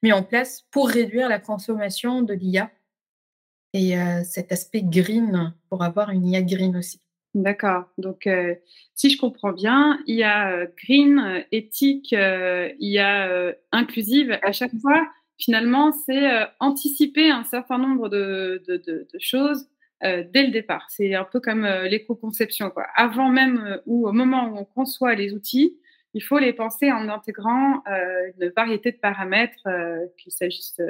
mis 0.02 0.12
en 0.12 0.22
place 0.22 0.66
pour 0.70 0.88
réduire 0.88 1.28
la 1.28 1.38
consommation 1.38 2.22
de 2.22 2.34
l'IA 2.34 2.70
et 3.72 3.98
euh, 3.98 4.22
cet 4.24 4.52
aspect 4.52 4.82
green 4.82 5.54
pour 5.68 5.82
avoir 5.82 6.10
une 6.10 6.26
IA 6.26 6.42
green 6.42 6.76
aussi. 6.76 7.00
D'accord. 7.34 7.84
Donc, 7.96 8.26
euh, 8.26 8.56
si 8.94 9.10
je 9.10 9.18
comprends 9.18 9.52
bien, 9.52 10.00
IA 10.06 10.50
euh, 10.50 10.66
green, 10.76 11.44
éthique, 11.52 12.12
IA 12.12 13.54
inclusive, 13.70 14.38
à 14.42 14.52
chaque 14.52 14.76
fois, 14.80 15.06
finalement, 15.38 15.92
c'est 15.92 16.28
anticiper 16.58 17.30
un 17.30 17.44
certain 17.44 17.78
nombre 17.78 18.08
de 18.08 18.62
choses 19.18 19.68
euh, 20.02 20.24
dès 20.32 20.46
le 20.46 20.50
départ. 20.50 20.86
C'est 20.88 21.14
un 21.14 21.24
peu 21.24 21.40
comme 21.40 21.66
euh, 21.66 21.86
l'éco-conception. 21.86 22.72
Avant 22.94 23.28
même 23.28 23.58
euh, 23.58 23.76
ou 23.84 24.08
au 24.08 24.12
moment 24.12 24.48
où 24.48 24.56
on 24.56 24.64
conçoit 24.64 25.14
les 25.14 25.34
outils, 25.34 25.76
il 26.14 26.22
faut 26.22 26.38
les 26.38 26.54
penser 26.54 26.90
en 26.90 27.08
intégrant 27.08 27.84
une 27.86 28.52
variété 28.56 28.90
de 28.90 28.96
paramètres, 28.96 29.62
qu'il 30.18 30.32
s'agisse 30.32 30.80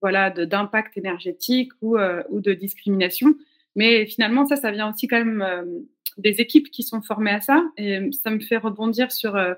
voilà, 0.00 0.30
d'impact 0.30 0.96
énergétique 0.96 1.72
ou, 1.82 1.98
ou, 1.98 2.40
de 2.40 2.52
discrimination. 2.52 3.34
Mais 3.74 4.06
finalement, 4.06 4.46
ça, 4.46 4.54
ça 4.54 4.70
vient 4.70 4.88
aussi 4.92 5.08
quand 5.08 5.24
même 5.24 5.82
des 6.18 6.40
équipes 6.40 6.70
qui 6.70 6.84
sont 6.84 7.02
formées 7.02 7.32
à 7.32 7.40
ça. 7.40 7.64
Et 7.76 8.12
ça 8.12 8.30
me 8.30 8.38
fait 8.38 8.58
rebondir 8.58 9.10
sur 9.10 9.34
un, 9.34 9.56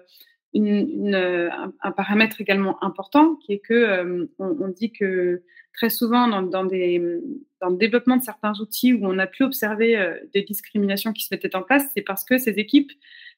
paramètre 1.94 2.40
également 2.40 2.82
important 2.82 3.34
qui 3.34 3.52
est 3.52 3.58
que 3.58 4.30
on, 4.38 4.68
dit 4.68 4.92
que 4.92 5.42
très 5.74 5.90
souvent 5.90 6.28
dans, 6.42 6.64
des, 6.64 7.00
dans 7.60 7.70
le 7.70 7.76
développement 7.76 8.16
de 8.16 8.22
certains 8.22 8.52
outils 8.60 8.92
où 8.92 9.00
on 9.02 9.18
a 9.18 9.26
pu 9.26 9.42
observer 9.42 10.18
des 10.32 10.42
discriminations 10.42 11.12
qui 11.12 11.24
se 11.24 11.28
mettaient 11.32 11.56
en 11.56 11.62
place, 11.62 11.84
c'est 11.94 12.02
parce 12.02 12.24
que 12.24 12.38
ces 12.38 12.52
équipes 12.52 12.92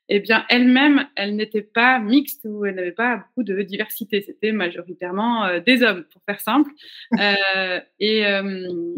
eh 0.09 0.21
bien, 0.21 0.45
elles-mêmes, 0.51 1.07
elles 1.17 1.35
n'étaient 1.35 1.63
pas 1.63 1.99
mixtes 1.99 2.45
ou 2.45 2.67
elles 2.67 2.75
n'avaient 2.75 2.93
pas 2.93 3.17
beaucoup 3.17 3.43
de 3.43 3.63
diversité. 3.63 4.21
C'était 4.21 4.53
majoritairement 4.53 5.47
euh, 5.47 5.61
des 5.61 5.83
hommes, 5.83 6.05
pour 6.05 6.23
faire 6.25 6.41
simple. 6.41 6.71
Euh, 7.21 7.81
et 8.01 8.27
euh, 8.27 8.95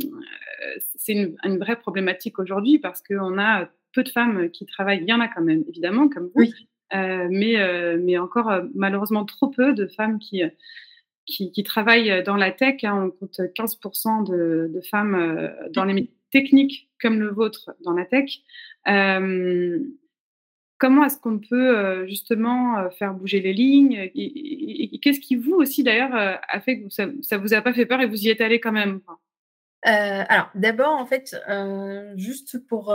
c'est 0.97 1.13
une, 1.13 1.37
une, 1.45 1.59
vraie 1.59 1.77
problématique 1.77 2.39
aujourd'hui 2.39 2.79
parce 2.79 3.03
qu'on 3.03 3.39
a 3.39 3.69
peu 3.93 4.03
de 4.03 4.09
femmes 4.09 4.51
qui 4.51 4.65
travaillent. 4.67 5.01
Il 5.03 5.09
y 5.09 5.13
en 5.13 5.21
a 5.21 5.29
quand 5.29 5.43
même, 5.43 5.63
évidemment, 5.69 6.09
comme 6.09 6.31
vous. 6.35 6.47
mais, 6.93 7.97
mais 7.99 8.19
encore 8.19 8.63
malheureusement 8.75 9.25
trop 9.25 9.49
peu 9.49 9.75
de 9.75 9.87
femmes 9.87 10.19
qui, 10.19 10.43
qui, 11.27 11.53
qui 11.53 11.63
travaillent 11.63 12.23
dans 12.25 12.37
la 12.37 12.53
tech. 12.53 12.85
Hein. 12.85 13.05
On 13.07 13.11
compte 13.11 13.41
15% 13.41 14.27
de, 14.29 14.81
femmes 14.91 15.53
dans 15.73 15.85
les 15.85 15.95
métiers 15.95 16.15
techniques 16.31 16.89
comme 17.01 17.21
le 17.21 17.29
vôtre 17.29 17.71
dans 17.85 17.93
la 17.93 18.05
tech. 18.05 18.41
Comment 20.79 21.05
est-ce 21.05 21.19
qu'on 21.19 21.39
peut 21.39 21.77
euh, 21.77 22.07
justement 22.07 22.79
euh, 22.79 22.91
faire 22.91 23.15
bouger 23.15 23.41
les 23.41 23.55
lignes 23.55 24.11
Et, 24.15 24.99
qu'est-ce 25.01 25.21
qui 25.21 25.37
vous 25.37 25.55
aussi 25.55 25.83
d'ailleurs 25.83 26.15
euh, 26.15 26.35
a 26.49 26.61
fait 26.61 26.83
que 26.83 26.91
ça, 26.91 27.07
ne 27.07 27.37
vous 27.39 27.55
a 27.55 27.63
pas 27.63 27.73
fait 27.73 27.87
peur 27.87 28.01
et 28.03 28.07
vous 28.07 28.25
y 28.25 28.29
êtes 28.29 28.43
allé 28.43 28.61
quand 28.61 28.73
même 28.73 29.01
Alors 29.83 30.51
d'abord 30.55 30.93
en 30.93 31.07
fait, 31.07 31.37
juste 32.17 32.67
pour 32.67 32.95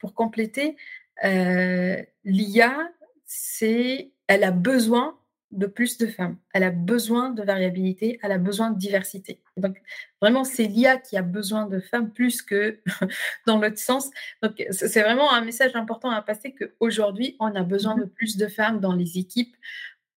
pour 0.00 0.14
compléter, 0.14 0.76
l'IA 1.22 2.90
c'est 3.24 4.10
elle 4.26 4.44
a 4.44 4.50
besoin 4.50 5.17
de 5.50 5.66
plus 5.66 5.96
de 5.96 6.06
femmes. 6.06 6.36
Elle 6.52 6.62
a 6.62 6.70
besoin 6.70 7.30
de 7.30 7.42
variabilité, 7.42 8.18
elle 8.22 8.32
a 8.32 8.38
besoin 8.38 8.70
de 8.70 8.78
diversité. 8.78 9.40
Donc, 9.56 9.80
vraiment, 10.20 10.44
c'est 10.44 10.64
l'IA 10.64 10.98
qui 10.98 11.16
a 11.16 11.22
besoin 11.22 11.66
de 11.66 11.80
femmes 11.80 12.12
plus 12.12 12.42
que 12.42 12.80
dans 13.46 13.58
l'autre 13.58 13.78
sens. 13.78 14.10
Donc, 14.42 14.62
c'est 14.70 15.02
vraiment 15.02 15.32
un 15.32 15.40
message 15.40 15.74
important 15.74 16.10
à 16.10 16.20
passer 16.20 16.54
qu'aujourd'hui, 16.54 17.36
on 17.40 17.54
a 17.54 17.62
besoin 17.62 17.96
de 17.96 18.04
plus 18.04 18.36
de 18.36 18.46
femmes 18.46 18.80
dans 18.80 18.92
les 18.92 19.18
équipes, 19.18 19.56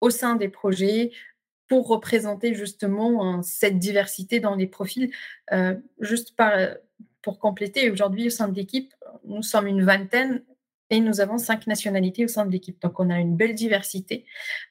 au 0.02 0.10
sein 0.10 0.36
des 0.36 0.50
projets, 0.50 1.12
pour 1.68 1.88
représenter 1.88 2.54
justement 2.54 3.42
cette 3.42 3.80
diversité 3.80 4.42
dans 4.42 4.56
les 4.56 4.68
profils. 4.68 5.10
Euh, 5.54 5.76
juste 6.02 6.36
pour 7.22 7.40
compléter, 7.40 7.90
aujourd'hui, 7.90 8.28
au 8.28 8.30
sein 8.30 8.50
de 8.50 8.56
l'équipe, 8.56 8.94
nous 9.24 9.44
sommes 9.44 9.68
une 9.68 9.86
vingtaine 9.86 10.44
et 10.92 11.00
nous 11.00 11.22
avons 11.22 11.38
cinq 11.38 11.68
nationalités 11.68 12.26
au 12.26 12.28
sein 12.28 12.46
de 12.46 12.52
l'équipe. 12.52 12.80
Donc, 12.82 13.00
on 13.00 13.10
a 13.10 13.18
une 13.18 13.38
belle 13.38 13.56
diversité. 13.56 14.26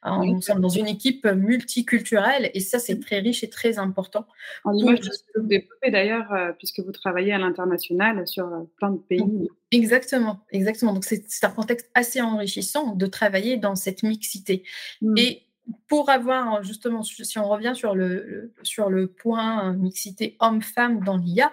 Euh, 0.05 0.11
nous 0.25 0.43
sommes 0.43 0.61
dans 0.61 0.69
une 0.69 0.87
équipe 0.87 1.25
multiculturelle 1.27 2.51
et 2.53 2.61
ça, 2.61 2.79
c'est 2.79 3.01
très 3.01 3.21
riche 3.21 3.43
et 3.43 3.49
très 3.49 3.79
important. 3.79 4.27
En 4.65 4.75
image 4.75 5.01
de 5.01 5.11
vous 5.35 5.47
développez 5.47 5.91
d'ailleurs, 5.91 6.31
euh, 6.33 6.53
puisque 6.53 6.81
vous 6.81 6.93
travaillez 6.93 7.33
à 7.33 7.39
l'international 7.39 8.29
sur 8.29 8.47
euh, 8.47 8.61
plein 8.77 8.91
de 8.91 8.99
pays. 8.99 9.49
Exactement, 9.71 10.41
exactement. 10.53 10.93
Donc, 10.93 11.05
c'est 11.05 11.25
un 11.43 11.51
contexte 11.51 11.91
assez 11.95 12.21
enrichissant 12.21 12.95
de 12.95 13.07
travailler 13.07 13.57
dans 13.57 13.75
cette 13.75 14.03
mixité. 14.03 14.65
Mmh. 15.01 15.15
Et 15.17 15.43
pour 15.89 16.11
avoir 16.11 16.63
justement, 16.63 17.03
si 17.03 17.39
on 17.39 17.49
revient 17.49 17.73
sur 17.75 17.95
le, 17.95 18.53
sur 18.63 18.91
le 18.91 19.07
point 19.07 19.73
mixité 19.73 20.37
homme-femme 20.41 21.03
dans 21.03 21.17
l'IA, 21.17 21.51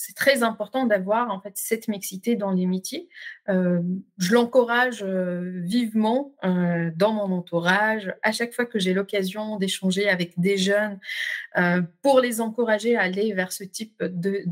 c'est 0.00 0.14
très 0.14 0.44
important 0.44 0.86
d'avoir 0.86 1.32
en 1.32 1.40
fait 1.40 1.54
cette 1.56 1.88
mixité 1.88 2.36
dans 2.36 2.52
les 2.52 2.66
métiers. 2.66 3.08
Euh, 3.48 3.82
je 4.16 4.32
l'encourage 4.32 5.02
euh, 5.02 5.60
vivement 5.64 6.36
euh, 6.44 6.92
dans 6.94 7.12
mon 7.12 7.36
entourage. 7.36 8.14
À 8.22 8.30
chaque 8.30 8.54
fois 8.54 8.64
que 8.64 8.78
j'ai 8.78 8.94
l'occasion 8.94 9.56
d'échanger 9.56 10.08
avec 10.08 10.38
des 10.38 10.56
jeunes, 10.56 11.00
pour 12.02 12.20
les 12.20 12.40
encourager 12.40 12.94
à 12.94 13.02
aller 13.02 13.32
vers 13.32 13.50
ce 13.50 13.64
type 13.64 14.00
de, 14.00 14.44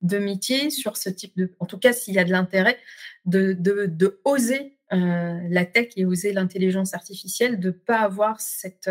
de, 0.00 0.18
métier, 0.18 0.70
sur 0.70 0.96
ce 0.96 1.10
type 1.10 1.36
de, 1.36 1.54
en 1.60 1.66
tout 1.66 1.78
cas 1.78 1.92
s'il 1.92 2.14
y 2.14 2.18
a 2.18 2.24
de 2.24 2.32
l'intérêt, 2.32 2.76
de, 3.24 3.52
de, 3.52 3.86
de, 3.86 4.20
oser 4.24 4.76
la 4.90 5.64
tech 5.64 5.92
et 5.96 6.04
oser 6.04 6.32
l'intelligence 6.32 6.92
artificielle, 6.92 7.60
de 7.60 7.68
ne 7.68 7.72
pas 7.72 8.00
avoir 8.00 8.40
cette 8.40 8.90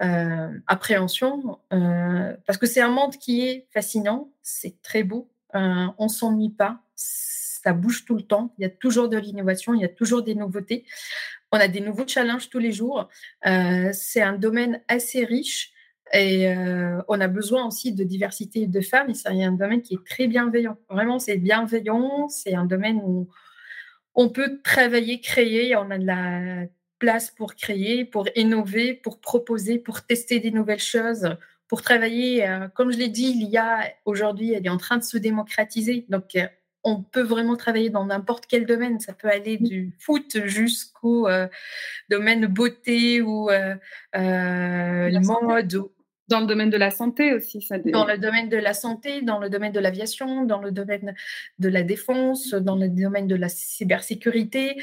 euh, 0.00 0.48
appréhension, 0.66 1.58
euh, 1.72 2.36
parce 2.46 2.56
que 2.56 2.66
c'est 2.66 2.80
un 2.80 2.90
monde 2.90 3.16
qui 3.16 3.46
est 3.46 3.66
fascinant, 3.72 4.30
c'est 4.42 4.80
très 4.82 5.02
beau, 5.02 5.28
euh, 5.54 5.86
on 5.98 6.08
s'ennuie 6.08 6.50
pas, 6.50 6.80
ça 6.94 7.72
bouge 7.72 8.04
tout 8.04 8.14
le 8.14 8.22
temps, 8.22 8.54
il 8.58 8.62
y 8.62 8.64
a 8.64 8.70
toujours 8.70 9.08
de 9.08 9.18
l'innovation, 9.18 9.74
il 9.74 9.80
y 9.80 9.84
a 9.84 9.88
toujours 9.88 10.22
des 10.22 10.36
nouveautés, 10.36 10.84
on 11.50 11.58
a 11.58 11.66
des 11.66 11.80
nouveaux 11.80 12.06
challenges 12.06 12.48
tous 12.48 12.60
les 12.60 12.72
jours, 12.72 13.08
c'est 13.42 14.22
un 14.22 14.34
domaine 14.34 14.80
assez 14.86 15.24
riche. 15.24 15.72
Et 16.14 16.48
on 17.08 17.20
a 17.20 17.28
besoin 17.28 17.66
aussi 17.66 17.92
de 17.92 18.02
diversité 18.02 18.66
de 18.66 18.80
femmes, 18.80 19.10
et 19.10 19.14
c'est 19.14 19.28
un 19.28 19.52
domaine 19.52 19.82
qui 19.82 19.94
est 19.94 20.06
très 20.06 20.26
bienveillant. 20.26 20.78
Vraiment, 20.88 21.18
c'est 21.18 21.36
bienveillant, 21.36 22.28
c'est 22.28 22.54
un 22.54 22.64
domaine 22.64 23.00
où 23.04 23.28
on 24.14 24.30
peut 24.30 24.60
travailler, 24.62 25.20
créer, 25.20 25.76
on 25.76 25.90
a 25.90 25.98
de 25.98 26.06
la 26.06 26.64
place 26.98 27.30
pour 27.30 27.54
créer, 27.54 28.04
pour 28.04 28.28
innover, 28.34 28.94
pour 28.94 29.20
proposer, 29.20 29.78
pour 29.78 30.02
tester 30.02 30.40
des 30.40 30.50
nouvelles 30.50 30.80
choses, 30.80 31.36
pour 31.68 31.82
travailler. 31.82 32.48
Euh, 32.48 32.68
comme 32.74 32.90
je 32.90 32.98
l'ai 32.98 33.08
dit, 33.08 33.32
l'IA, 33.34 33.80
aujourd'hui, 34.04 34.52
elle 34.52 34.66
est 34.66 34.70
en 34.70 34.78
train 34.78 34.96
de 34.96 35.04
se 35.04 35.18
démocratiser. 35.18 36.04
Donc, 36.08 36.34
euh, 36.36 36.46
on 36.84 37.02
peut 37.02 37.22
vraiment 37.22 37.56
travailler 37.56 37.90
dans 37.90 38.06
n'importe 38.06 38.46
quel 38.46 38.66
domaine. 38.66 39.00
Ça 39.00 39.12
peut 39.12 39.28
aller 39.28 39.58
du 39.58 39.92
foot 39.98 40.38
jusqu'au 40.46 41.28
euh, 41.28 41.46
domaine 42.08 42.46
beauté 42.46 43.20
ou 43.20 43.48
le 43.50 45.20
mode. 45.20 45.90
Dans 46.28 46.40
le 46.40 46.46
domaine 46.46 46.68
de 46.68 46.76
la 46.76 46.90
santé 46.90 47.32
aussi, 47.32 47.62
ça. 47.62 47.78
Dans 47.78 48.04
le 48.04 48.18
domaine 48.18 48.50
de 48.50 48.58
la 48.58 48.74
santé, 48.74 49.22
dans 49.22 49.38
le 49.38 49.48
domaine 49.48 49.72
de 49.72 49.80
l'aviation, 49.80 50.44
dans 50.44 50.60
le 50.60 50.70
domaine 50.70 51.14
de 51.58 51.68
la 51.70 51.82
défense, 51.82 52.50
dans 52.50 52.76
le 52.76 52.90
domaine 52.90 53.26
de 53.26 53.34
la 53.34 53.48
cybersécurité 53.48 54.76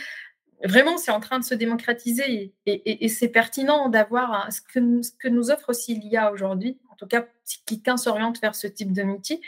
vraiment, 0.66 0.98
c'est 0.98 1.12
en 1.12 1.20
train 1.20 1.40
de 1.40 1.44
se 1.44 1.54
démocratiser 1.54 2.54
et, 2.66 3.08
c'est 3.10 3.30
pertinent 3.30 3.90
d'avoir 3.90 4.52
ce 4.52 4.62
que, 4.62 5.30
nous 5.30 5.52
offre 5.52 5.70
aussi 5.70 5.96
l'IA 5.96 6.32
aujourd'hui, 6.32 6.78
en 6.92 6.96
tout 6.96 7.08
cas, 7.08 7.26
si 7.44 7.64
quelqu'un 7.66 7.98
s'oriente 7.98 8.40
vers 8.42 8.56
ce 8.56 8.68
type 8.68 8.94
de 8.94 9.04
métier, 9.04 9.42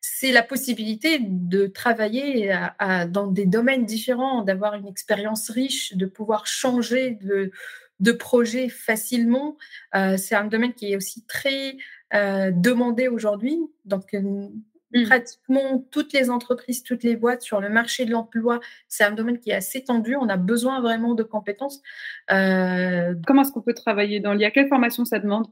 c'est 0.00 0.32
la 0.32 0.42
possibilité 0.42 1.18
de 1.20 1.66
travailler 1.66 2.54
dans 3.08 3.26
des 3.26 3.46
domaines 3.46 3.86
différents, 3.86 4.42
d'avoir 4.42 4.74
une 4.74 4.86
expérience 4.86 5.48
riche, 5.50 5.94
de 5.94 6.06
pouvoir 6.06 6.46
changer 6.46 7.18
de, 7.22 7.50
de 8.00 8.12
projet 8.12 8.68
facilement. 8.68 9.56
Euh, 9.94 10.16
c'est 10.16 10.34
un 10.34 10.44
domaine 10.44 10.74
qui 10.74 10.92
est 10.92 10.96
aussi 10.96 11.24
très 11.24 11.76
euh, 12.12 12.50
demandé 12.50 13.08
aujourd'hui. 13.08 13.58
Donc, 13.84 14.14
euh, 14.14 14.48
Mmh. 14.94 15.04
Pratiquement 15.06 15.84
toutes 15.90 16.12
les 16.12 16.30
entreprises, 16.30 16.84
toutes 16.84 17.02
les 17.02 17.16
boîtes 17.16 17.42
sur 17.42 17.60
le 17.60 17.68
marché 17.68 18.04
de 18.04 18.12
l'emploi, 18.12 18.60
c'est 18.88 19.02
un 19.02 19.10
domaine 19.10 19.40
qui 19.40 19.50
est 19.50 19.54
assez 19.54 19.82
tendu. 19.82 20.14
On 20.14 20.28
a 20.28 20.36
besoin 20.36 20.80
vraiment 20.80 21.14
de 21.14 21.24
compétences. 21.24 21.82
Euh, 22.30 23.14
Comment 23.26 23.42
est-ce 23.42 23.50
qu'on 23.50 23.60
peut 23.60 23.74
travailler 23.74 24.20
dans 24.20 24.32
l'IA 24.34 24.52
Quelle 24.52 24.68
formation 24.68 25.04
ça 25.04 25.18
demande? 25.18 25.48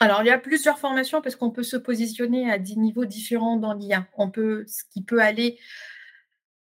Alors, 0.00 0.22
il 0.22 0.26
y 0.26 0.30
a 0.30 0.38
plusieurs 0.38 0.78
formations 0.78 1.20
parce 1.20 1.34
qu'on 1.34 1.50
peut 1.50 1.64
se 1.64 1.76
positionner 1.76 2.48
à 2.48 2.58
des 2.58 2.76
niveaux 2.76 3.04
différents 3.04 3.56
dans 3.56 3.72
l'IA. 3.72 4.06
On 4.16 4.30
peut, 4.30 4.64
ce 4.68 4.84
qui 4.92 5.02
peut 5.02 5.20
aller 5.20 5.58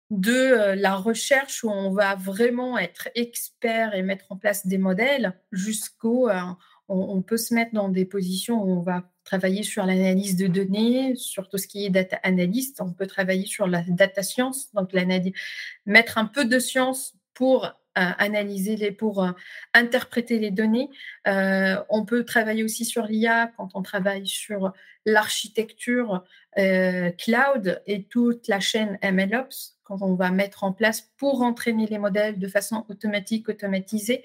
de 0.10 0.32
euh, 0.32 0.76
la 0.76 0.96
recherche 0.96 1.64
où 1.64 1.70
on 1.70 1.92
va 1.92 2.16
vraiment 2.16 2.78
être 2.80 3.10
expert 3.14 3.94
et 3.94 4.02
mettre 4.02 4.32
en 4.32 4.38
place 4.38 4.66
des 4.66 4.78
modèles 4.80 5.34
jusqu'au, 5.52 6.30
euh, 6.30 6.40
on, 6.88 7.22
peut 7.22 7.38
se 7.38 7.54
mettre 7.54 7.74
dans 7.74 7.90
des 7.90 8.06
positions 8.06 8.64
où 8.64 8.72
on 8.72 8.82
va 8.82 9.12
travailler 9.28 9.64
sur 9.64 9.86
l'analyse 9.86 10.38
de 10.38 10.48
données, 10.48 11.16
sur 11.16 11.50
tout 11.50 11.58
ce 11.58 11.68
qui 11.68 11.86
est 11.86 11.90
data 11.90 12.18
analyst. 12.24 12.80
On 12.80 12.94
peut 12.94 13.08
travailler 13.08 13.46
sur 13.46 13.68
la 13.68 13.84
data 13.88 14.24
science, 14.24 14.74
donc 14.74 14.94
mettre 15.86 16.18
un 16.18 16.26
peu 16.26 16.46
de 16.46 16.60
science 16.60 17.14
pour 17.34 17.66
euh, 17.66 17.72
analyser 18.20 18.78
les, 18.78 18.92
pour 18.92 19.24
euh, 19.24 19.32
interpréter 19.74 20.40
les 20.40 20.52
données. 20.52 20.90
Euh, 21.28 21.76
on 21.90 22.06
peut 22.06 22.24
travailler 22.24 22.64
aussi 22.64 22.86
sur 22.86 23.06
l'IA 23.06 23.52
quand 23.58 23.72
on 23.74 23.82
travaille 23.82 24.28
sur 24.28 24.72
l'architecture 25.06 26.24
cloud 26.56 27.82
et 27.86 28.04
toute 28.06 28.48
la 28.48 28.60
chaîne 28.60 28.98
MLOps 29.04 29.78
quand 29.84 30.02
on 30.02 30.16
va 30.16 30.32
mettre 30.32 30.64
en 30.64 30.74
place 30.74 31.02
pour 31.18 31.44
entraîner 31.44 31.86
les 31.86 32.00
modèles 32.00 32.40
de 32.40 32.48
façon 32.48 32.84
automatique, 32.90 33.48
automatisée. 33.48 34.24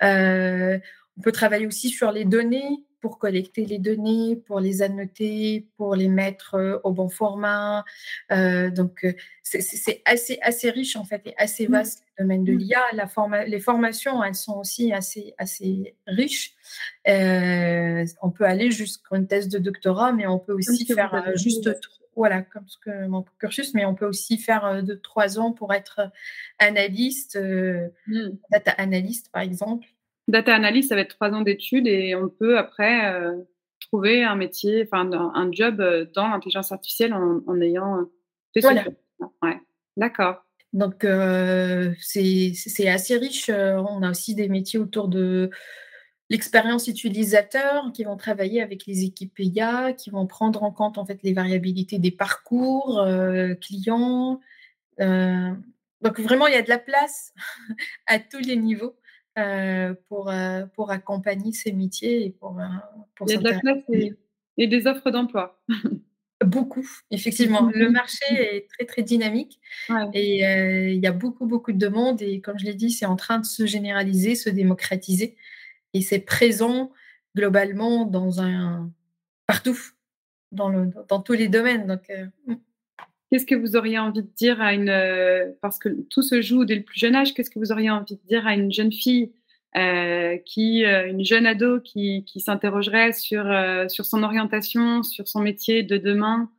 on 0.00 0.80
peut 1.22 1.32
travailler 1.32 1.66
aussi 1.66 1.90
sur 1.90 2.12
les 2.12 2.24
données 2.24 2.84
pour 3.02 3.18
collecter 3.18 3.66
les 3.66 3.78
données, 3.78 4.36
pour 4.36 4.60
les 4.60 4.80
annoter, 4.80 5.66
pour 5.76 5.96
les 5.96 6.08
mettre 6.08 6.54
euh, 6.54 6.78
au 6.84 6.92
bon 6.92 7.08
format. 7.08 7.84
Euh, 8.30 8.70
donc, 8.70 9.04
euh, 9.04 9.12
c'est 9.42 10.00
assez, 10.06 10.38
assez 10.40 10.70
riche 10.70 10.96
en 10.96 11.04
fait 11.04 11.20
et 11.26 11.34
assez 11.36 11.66
mmh. 11.66 11.72
vaste 11.72 12.04
le 12.16 12.24
domaine 12.24 12.44
de 12.44 12.52
mmh. 12.52 12.58
l'IA. 12.58 12.80
La 12.94 13.44
les 13.46 13.58
formations, 13.58 14.22
elles 14.22 14.36
sont 14.36 14.58
aussi 14.58 14.92
assez, 14.92 15.34
assez 15.36 15.96
riches. 16.06 16.54
on 17.04 18.30
peut 18.30 18.44
aller 18.44 18.70
jusqu'à 18.70 19.16
une 19.16 19.26
thèse 19.26 19.48
de 19.48 19.58
doctorat, 19.58 20.12
mais 20.12 20.26
on 20.26 20.38
peut 20.38 20.54
aussi 20.54 20.86
faire 20.86 21.32
juste 21.34 21.68
voilà, 22.14 22.42
comme 22.42 22.68
ce 22.68 22.76
que 22.78 23.06
mon 23.06 23.24
cursus, 23.38 23.74
mais 23.74 23.84
on 23.86 23.94
peut 23.94 24.06
aussi 24.06 24.38
faire 24.38 24.82
de 24.82 24.94
trois 24.94 25.38
ans 25.38 25.52
pour 25.52 25.74
être 25.74 26.10
analyste, 26.58 27.38
mmh. 28.06 28.28
data 28.50 28.70
analyst 28.72 29.30
par 29.32 29.42
exemple. 29.42 29.86
Data 30.28 30.54
analyst, 30.54 30.88
ça 30.88 30.94
va 30.94 31.00
être 31.02 31.14
trois 31.14 31.30
ans 31.30 31.42
d'études 31.42 31.86
et 31.86 32.14
on 32.14 32.28
peut 32.28 32.58
après 32.58 33.20
trouver 33.80 34.22
un 34.22 34.36
métier, 34.36 34.82
enfin 34.84 35.10
un 35.12 35.52
job 35.52 35.82
dans 36.14 36.28
l'intelligence 36.28 36.70
artificielle 36.70 37.12
en, 37.12 37.60
ayant 37.60 38.08
fait 38.54 38.60
voilà. 38.60 38.84
Ouais, 39.42 39.60
d'accord. 39.96 40.44
Donc, 40.72 41.04
euh, 41.04 41.92
c'est 42.00 42.88
assez 42.88 43.16
riche. 43.16 43.48
Euh, 43.50 43.76
on 43.76 44.02
a 44.02 44.10
aussi 44.10 44.34
des 44.34 44.48
métiers 44.48 44.78
autour 44.78 45.08
de 45.08 45.50
l'expérience 46.30 46.88
utilisateur 46.88 47.92
qui 47.92 48.04
vont 48.04 48.16
travailler 48.16 48.62
avec 48.62 48.86
les 48.86 49.04
équipes 49.04 49.38
IA, 49.38 49.92
qui 49.92 50.10
vont 50.10 50.26
prendre 50.26 50.62
en 50.62 50.72
compte 50.72 50.96
en 50.96 51.04
fait 51.04 51.22
les 51.22 51.34
variabilités 51.34 51.98
des 51.98 52.10
parcours 52.10 53.00
euh, 53.00 53.54
clients. 53.54 54.40
donc, 54.98 56.20
vraiment, 56.20 56.46
il 56.46 56.54
y 56.54 56.56
a 56.56 56.62
de 56.62 56.70
la 56.70 56.78
place 56.78 57.34
à 58.06 58.18
tous 58.18 58.40
les 58.40 58.56
niveaux 58.56 58.96
pour, 60.08 60.32
pour 60.74 60.90
accompagner 60.90 61.52
ces 61.52 61.72
métiers 61.72 62.26
et 62.26 62.30
pour, 62.30 62.58
pour 63.14 63.30
Il 63.30 63.34
y 63.34 63.36
a 63.36 63.40
de 63.40 63.48
la 63.48 63.58
place 63.60 63.84
et 64.58 64.66
des 64.66 64.86
offres 64.86 65.10
d'emploi. 65.10 65.60
Beaucoup, 66.44 66.88
effectivement. 67.12 67.70
Le 67.72 67.88
marché 67.88 68.24
est 68.28 68.68
très, 68.68 68.84
très 68.84 69.02
dynamique 69.02 69.60
et 70.12 70.44
euh, 70.44 70.88
il 70.88 70.98
y 70.98 71.06
a 71.06 71.12
beaucoup, 71.12 71.46
beaucoup 71.46 71.70
de 71.70 71.78
demandes. 71.78 72.20
Et 72.20 72.40
comme 72.40 72.58
je 72.58 72.64
l'ai 72.64 72.74
dit, 72.74 72.90
c'est 72.90 73.06
en 73.06 73.14
train 73.14 73.38
de 73.38 73.44
se 73.44 73.64
généraliser, 73.64 74.34
se 74.34 74.50
démocratiser. 74.50 75.36
Et 75.94 76.00
c'est 76.00 76.18
présent 76.18 76.90
globalement 77.36 78.06
dans 78.06 78.40
un 78.40 78.90
partout, 79.46 79.78
dans, 80.50 80.68
le, 80.68 80.90
dans 81.08 81.20
tous 81.20 81.34
les 81.34 81.46
domaines. 81.46 81.86
Donc, 81.86 82.10
euh, 82.10 82.26
mm. 82.46 82.54
Qu'est-ce 83.32 83.46
que 83.46 83.54
vous 83.54 83.76
auriez 83.76 83.98
envie 83.98 84.20
de 84.20 84.28
dire 84.36 84.60
à 84.60 84.74
une. 84.74 84.90
Euh, 84.90 85.52
parce 85.62 85.78
que 85.78 85.88
tout 86.10 86.20
se 86.20 86.42
joue 86.42 86.66
dès 86.66 86.74
le 86.74 86.82
plus 86.82 86.98
jeune 87.00 87.14
âge, 87.14 87.32
qu'est-ce 87.32 87.48
que 87.48 87.58
vous 87.58 87.72
auriez 87.72 87.88
envie 87.88 88.16
de 88.16 88.20
dire 88.28 88.46
à 88.46 88.52
une 88.52 88.70
jeune 88.70 88.92
fille 88.92 89.32
qui, 90.44 90.84
une 90.84 91.24
jeune 91.24 91.46
ado 91.46 91.80
qui, 91.80 92.24
qui 92.24 92.40
s'interrogerait 92.40 93.14
sur, 93.14 93.50
sur 93.88 94.04
son 94.04 94.22
orientation, 94.22 95.02
sur 95.02 95.26
son 95.26 95.40
métier 95.40 95.82
de 95.82 95.96
demain 95.96 96.50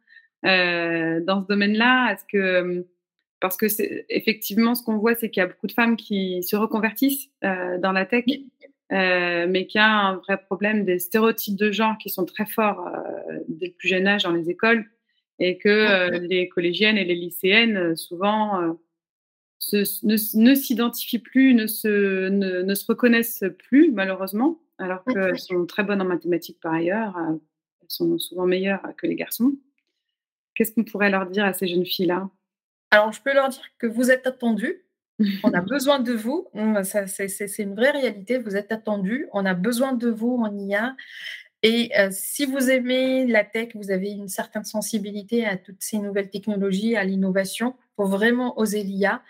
dans 0.42 1.44
ce 1.44 1.48
domaine-là? 1.48 2.12
Est-ce 2.12 2.26
que 2.26 2.88
parce 3.40 3.56
que 3.56 3.68
effectivement 4.10 4.74
ce 4.74 4.82
qu'on 4.82 4.98
voit, 4.98 5.14
c'est 5.14 5.30
qu'il 5.30 5.42
y 5.42 5.44
a 5.44 5.48
beaucoup 5.48 5.68
de 5.68 5.74
femmes 5.74 5.96
qui 5.96 6.42
se 6.42 6.56
reconvertissent 6.56 7.30
dans 7.44 7.92
la 7.92 8.08
tech, 8.08 8.26
mais 8.90 9.68
qu'il 9.68 9.78
y 9.78 9.84
a 9.84 9.92
un 9.92 10.16
vrai 10.16 10.38
problème 10.38 10.86
des 10.86 10.98
stéréotypes 10.98 11.56
de 11.56 11.72
genre 11.72 12.00
qui 12.00 12.10
sont 12.10 12.26
très 12.26 12.48
forts 12.48 12.90
dès 13.48 13.68
le 13.68 13.74
plus 13.74 13.90
jeune 13.90 14.08
âge 14.08 14.24
dans 14.24 14.32
les 14.32 14.50
écoles, 14.50 14.88
et 15.40 15.58
que 15.58 16.18
les 16.20 16.48
collégiennes 16.48 16.98
et 16.98 17.06
les 17.06 17.16
lycéennes 17.16 17.96
souvent 17.96 18.78
ne, 19.72 20.56
s'identifient 20.56 21.20
plus, 21.20 21.54
ne 21.54 21.68
se, 21.68 22.30
ne, 22.30 22.74
se 22.76 22.86
reconnaissent 22.86 23.46
plus, 23.70 23.92
malheureusement, 23.92 24.60
alors 24.78 25.04
qu'elles 25.06 25.40
sont 25.40 25.66
très 25.66 25.84
bonnes 25.84 26.02
en 26.02 26.06
mathématiques 26.06 26.60
par 26.62 26.74
ailleurs. 26.74 27.18
Euh, 27.18 27.36
elles 27.82 27.88
sont 27.90 28.18
souvent 28.18 28.46
meilleures 28.46 28.82
que 28.98 29.08
les 29.08 29.16
garçons. 29.16 29.54
Qu'est-ce 30.56 30.72
qu'on 30.72 30.84
pourrait 30.84 31.10
leur 31.10 31.26
dire 31.28 31.46
à 31.46 31.54
ces 31.54 31.68
jeunes 31.68 31.86
filles-là? 31.86 32.30
Alors, 32.92 33.12
je 33.12 33.22
peux 33.22 33.34
leur 33.34 33.50
dire 33.50 33.64
que 33.80 33.88
vous 33.88 34.12
êtes 34.12 34.28
attendus. 34.28 34.84
On 35.44 35.54
a 35.54 35.62
besoin 35.62 36.00
de 36.00 36.14
vous. 36.14 36.48
C'est 36.84 37.60
une 37.60 37.76
vraie 37.76 37.92
réalité. 37.92 38.38
Vous 38.38 38.56
êtes 38.56 38.72
attendus. 38.72 39.28
On 39.34 39.46
a 39.46 39.54
besoin 39.54 39.94
de 39.94 40.10
vous 40.10 40.36
en 40.36 40.56
IA. 40.58 40.96
Et 41.66 41.92
euh, 41.98 42.10
si 42.12 42.46
vous 42.46 42.70
aimez 42.70 43.26
la 43.26 43.46
tech, 43.46 43.70
vous 43.74 43.90
avez 43.90 44.12
une 44.12 44.28
certaine 44.28 44.66
sensibilité 44.66 45.46
à 45.46 45.56
toutes 45.56 45.82
ces 45.82 45.98
nouvelles 45.98 46.30
technologies, 46.30 46.98
à 46.98 47.06
l'innovation, 47.06 47.74
pour 47.96 48.08
vraiment 48.08 48.60
oser 48.60 48.84
l'IA 48.84 49.24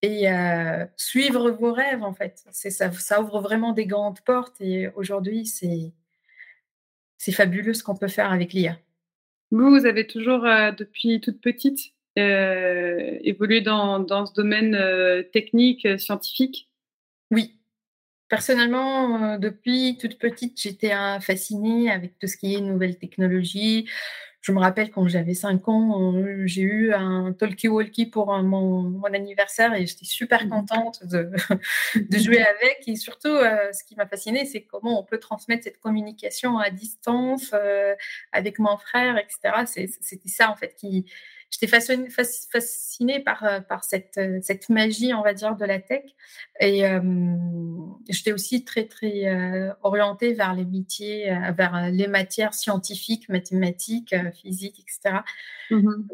et 0.00 0.30
euh, 0.30 0.86
suivre 0.96 1.50
vos 1.50 1.72
rêves, 1.72 2.04
en 2.04 2.14
fait. 2.14 2.44
Ça, 2.52 2.92
ça 2.92 3.20
ouvre 3.20 3.40
vraiment 3.40 3.72
des 3.72 3.86
grandes 3.86 4.20
portes 4.20 4.60
et 4.60 4.88
aujourd'hui, 4.94 5.46
c'est 5.46 5.92
fabuleux 7.32 7.74
ce 7.74 7.82
qu'on 7.82 7.96
peut 7.96 8.06
faire 8.06 8.30
avec 8.30 8.52
l'IA. 8.52 8.78
Vous, 9.50 9.70
vous 9.70 9.84
avez 9.84 10.06
toujours, 10.06 10.44
euh, 10.44 10.70
depuis 10.70 11.20
toute 11.20 11.40
petite, 11.40 11.92
évolué 12.16 13.60
dans, 13.60 13.98
dans, 13.98 14.26
ce 14.26 14.32
domaine 14.34 14.78
technique, 15.32 15.88
scientifique? 15.98 16.68
Oui. 17.32 17.58
Personnellement, 18.34 19.38
depuis 19.38 19.96
toute 19.96 20.18
petite, 20.18 20.60
j'étais 20.60 20.90
fascinée 21.20 21.88
avec 21.88 22.18
tout 22.18 22.26
ce 22.26 22.36
qui 22.36 22.56
est 22.56 22.60
nouvelles 22.60 22.98
technologies. 22.98 23.88
Je 24.40 24.50
me 24.50 24.58
rappelle 24.58 24.90
quand 24.90 25.06
j'avais 25.06 25.34
5 25.34 25.68
ans, 25.68 26.12
j'ai 26.44 26.62
eu 26.62 26.92
un 26.92 27.32
talkie-walkie 27.32 28.06
pour 28.06 28.36
mon, 28.42 29.00
anniversaire 29.04 29.72
et 29.74 29.86
j'étais 29.86 30.04
super 30.04 30.46
mmh. 30.46 30.48
contente 30.48 31.06
de, 31.06 31.30
de, 31.94 32.18
jouer 32.18 32.42
avec. 32.42 32.82
Et 32.88 32.96
surtout, 32.96 33.28
euh, 33.28 33.72
ce 33.72 33.84
qui 33.84 33.94
m'a 33.94 34.08
fascinée, 34.08 34.46
c'est 34.46 34.62
comment 34.62 34.98
on 34.98 35.04
peut 35.04 35.18
transmettre 35.18 35.62
cette 35.62 35.78
communication 35.78 36.58
à 36.58 36.70
distance 36.70 37.52
euh, 37.54 37.94
avec 38.32 38.58
mon 38.58 38.76
frère, 38.78 39.16
etc. 39.16 39.92
C'était 40.00 40.28
ça, 40.28 40.50
en 40.50 40.56
fait, 40.56 40.74
qui, 40.74 41.06
j'étais 41.54 41.66
fascinée, 41.66 43.20
par, 43.20 43.44
euh, 43.44 43.60
par 43.60 43.84
cette, 43.84 44.18
euh, 44.18 44.38
cette, 44.42 44.68
magie, 44.68 45.14
on 45.14 45.22
va 45.22 45.34
dire, 45.34 45.56
de 45.56 45.64
la 45.64 45.78
tech. 45.78 46.02
Et 46.60 46.86
euh, 46.86 47.00
j'étais 48.08 48.32
aussi 48.32 48.64
très, 48.64 48.86
très 48.86 49.74
orientée 49.82 50.32
vers 50.32 50.54
les 50.54 50.64
métiers, 50.64 51.36
vers 51.56 51.90
les 51.90 52.08
matières 52.08 52.54
scientifiques, 52.54 53.28
mathématiques, 53.28 54.14
physiques, 54.34 54.80
etc. 54.80 55.20
Mmh 55.70 56.04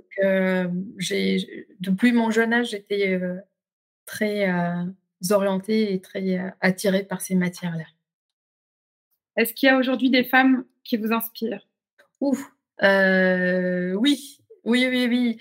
depuis 1.80 2.12
mon 2.12 2.30
jeune 2.30 2.52
âge, 2.52 2.70
j'étais 2.70 3.20
très 4.06 4.52
orientée 5.30 5.92
et 5.92 6.00
très 6.00 6.54
attirée 6.60 7.02
par 7.02 7.20
ces 7.20 7.34
matières-là. 7.34 7.84
Est-ce 9.36 9.54
qu'il 9.54 9.68
y 9.68 9.70
a 9.70 9.78
aujourd'hui 9.78 10.10
des 10.10 10.24
femmes 10.24 10.64
qui 10.84 10.96
vous 10.96 11.12
inspirent? 11.12 11.66
Ouf, 12.20 12.52
oui, 12.82 14.40
oui, 14.64 14.86
oui, 14.88 15.06
oui. 15.08 15.38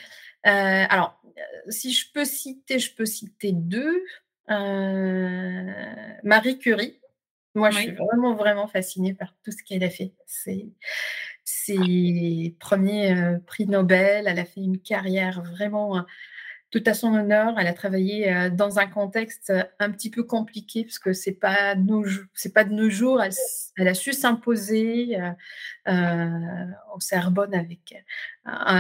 Euh, 0.48 0.86
alors, 0.90 1.22
euh, 1.26 1.72
si 1.72 1.94
je 1.94 2.12
peux 2.12 2.26
citer, 2.26 2.80
je 2.80 2.94
peux 2.94 3.06
citer 3.06 3.52
deux. 3.52 4.04
Euh, 4.50 5.72
Marie 6.24 6.60
Curie. 6.60 7.00
Moi, 7.56 7.72
je 7.72 7.80
suis 7.80 7.92
vraiment, 7.92 8.36
vraiment 8.36 8.68
fascinée 8.68 9.14
par 9.14 9.34
tout 9.44 9.52
ce 9.52 9.64
qu'elle 9.64 9.84
a 9.84 9.90
fait. 9.90 10.14
C'est 10.28 10.68
ses 11.44 12.56
premiers 12.60 13.38
prix 13.48 13.66
Nobel. 13.66 14.28
Elle 14.28 14.40
a 14.40 14.46
fait 14.46 14.62
une 14.62 14.80
carrière 14.80 15.42
vraiment 15.42 16.06
tout 16.72 16.84
à 16.86 16.94
son 16.94 17.14
honneur. 17.14 17.56
Elle 17.58 17.68
a 17.68 17.74
travaillé 17.74 18.32
euh, 18.32 18.50
dans 18.50 18.80
un 18.80 18.88
contexte 18.88 19.50
euh, 19.50 19.64
un 19.80 19.92
petit 19.92 20.10
peu 20.10 20.24
compliqué 20.24 20.84
parce 20.84 21.00
que 21.00 21.14
c'est 21.14 21.34
pas 21.34 21.74
pas 21.74 22.64
de 22.64 22.74
nos 22.74 22.90
jours. 22.90 23.22
Elle, 23.78 23.88
a 23.88 23.94
su 23.94 24.14
s'imposer 24.14 25.18
euh, 25.88 26.66
au 26.96 27.00
Sorbonne 27.00 27.54
avec 27.54 27.96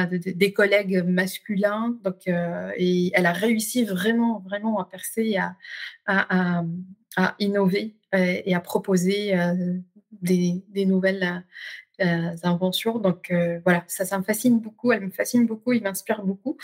des 0.06 0.54
collègues 0.54 1.04
masculins. 1.06 1.98
Donc, 2.04 2.28
elle 2.28 3.26
a 3.26 3.34
réussi 3.34 3.86
vraiment, 3.86 4.40
vraiment 4.40 4.80
à 4.80 4.86
percer, 4.86 5.38
à, 6.08 6.66
innover 7.40 7.96
et 8.14 8.54
à 8.56 8.60
proposer 8.60 9.36
des, 10.22 10.86
nouvelles 10.86 11.44
inventions. 12.44 13.00
Donc 13.00 13.32
euh, 13.32 13.60
voilà, 13.64 13.84
ça, 13.88 14.06
ça 14.06 14.18
me 14.18 14.24
fascine 14.24 14.60
beaucoup, 14.60 14.92
elle 14.92 15.06
me 15.06 15.12
fascine 15.12 15.46
beaucoup, 15.46 15.74
il 15.74 15.84
m'inspire 15.84 16.24
beaucoup. 16.24 16.58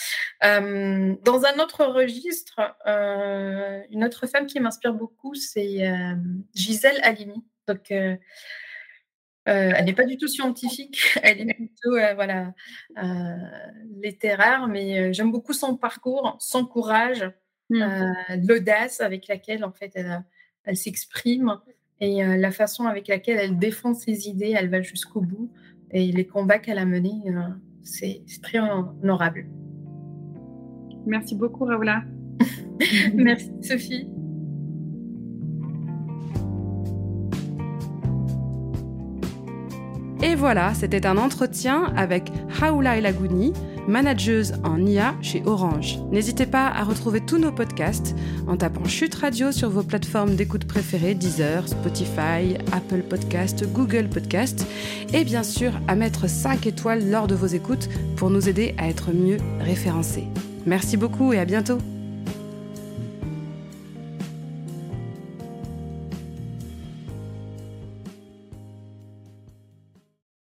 Euh, 0.43 1.15
dans 1.23 1.45
un 1.45 1.59
autre 1.59 1.85
registre, 1.85 2.59
une 3.91 4.03
autre 4.03 4.27
femme 4.27 4.47
qui 4.47 4.59
m'inspire 4.59 4.93
beaucoup, 4.93 5.35
c'est 5.35 5.87
Gisèle 6.53 6.99
Halimi. 7.03 7.43
Donc 7.67 7.91
elle 9.45 9.85
n'est 9.85 9.93
pas 9.93 10.05
du 10.05 10.17
tout 10.17 10.27
scientifique, 10.27 10.99
elle 11.23 11.41
est 11.41 11.53
plutôt 11.53 11.97
voilà, 12.15 12.53
littéraire, 14.01 14.67
mais 14.67 15.13
j'aime 15.13 15.31
beaucoup 15.31 15.53
son 15.53 15.77
parcours, 15.77 16.37
son 16.39 16.65
courage, 16.65 17.29
mmh. 17.69 17.85
l'audace 18.47 19.01
avec 19.01 19.27
laquelle 19.27 19.63
en 19.63 19.71
fait 19.71 19.91
elle, 19.95 20.23
elle 20.65 20.77
s'exprime 20.77 21.59
et 22.01 22.23
euh, 22.23 22.37
la 22.37 22.51
façon 22.51 22.85
avec 22.85 23.07
laquelle 23.07 23.37
elle 23.39 23.57
défend 23.57 23.93
ses 23.93 24.27
idées, 24.27 24.53
elle 24.57 24.69
va 24.69 24.81
jusqu'au 24.81 25.21
bout. 25.21 25.49
Et 25.91 26.11
les 26.11 26.25
combats 26.25 26.59
qu'elle 26.59 26.77
a 26.77 26.85
menés, 26.85 27.21
euh, 27.27 27.49
c'est 27.83 28.23
très 28.41 28.59
honorable. 28.59 29.47
Merci 31.05 31.35
beaucoup, 31.35 31.65
Raoula. 31.65 32.03
Merci, 33.13 33.51
Sophie. 33.61 34.09
Et 40.23 40.33
voilà, 40.33 40.73
c'était 40.73 41.05
un 41.05 41.17
entretien 41.17 41.93
avec 41.95 42.31
Raoula 42.49 42.97
Elagouni, 42.97 43.53
manageuse 43.87 44.53
en 44.63 44.85
IA 44.85 45.15
chez 45.21 45.43
Orange. 45.45 45.99
N'hésitez 46.11 46.45
pas 46.45 46.67
à 46.67 46.83
retrouver 46.83 47.21
tous 47.21 47.37
nos 47.37 47.51
podcasts 47.51 48.15
en 48.47 48.57
tapant 48.57 48.85
Chute 48.85 49.15
Radio 49.15 49.51
sur 49.51 49.69
vos 49.69 49.83
plateformes 49.83 50.35
d'écoute 50.35 50.65
préférées, 50.65 51.15
Deezer, 51.15 51.67
Spotify, 51.67 52.57
Apple 52.71 53.03
Podcast, 53.09 53.65
Google 53.71 54.09
Podcast, 54.09 54.65
et 55.13 55.23
bien 55.23 55.43
sûr 55.43 55.71
à 55.87 55.95
mettre 55.95 56.29
5 56.29 56.67
étoiles 56.67 57.09
lors 57.09 57.27
de 57.27 57.35
vos 57.35 57.47
écoutes 57.47 57.89
pour 58.15 58.29
nous 58.29 58.49
aider 58.49 58.75
à 58.77 58.87
être 58.87 59.11
mieux 59.11 59.37
référencés. 59.59 60.27
Merci 60.65 60.97
beaucoup 60.97 61.33
et 61.33 61.39
à 61.39 61.45
bientôt 61.45 61.77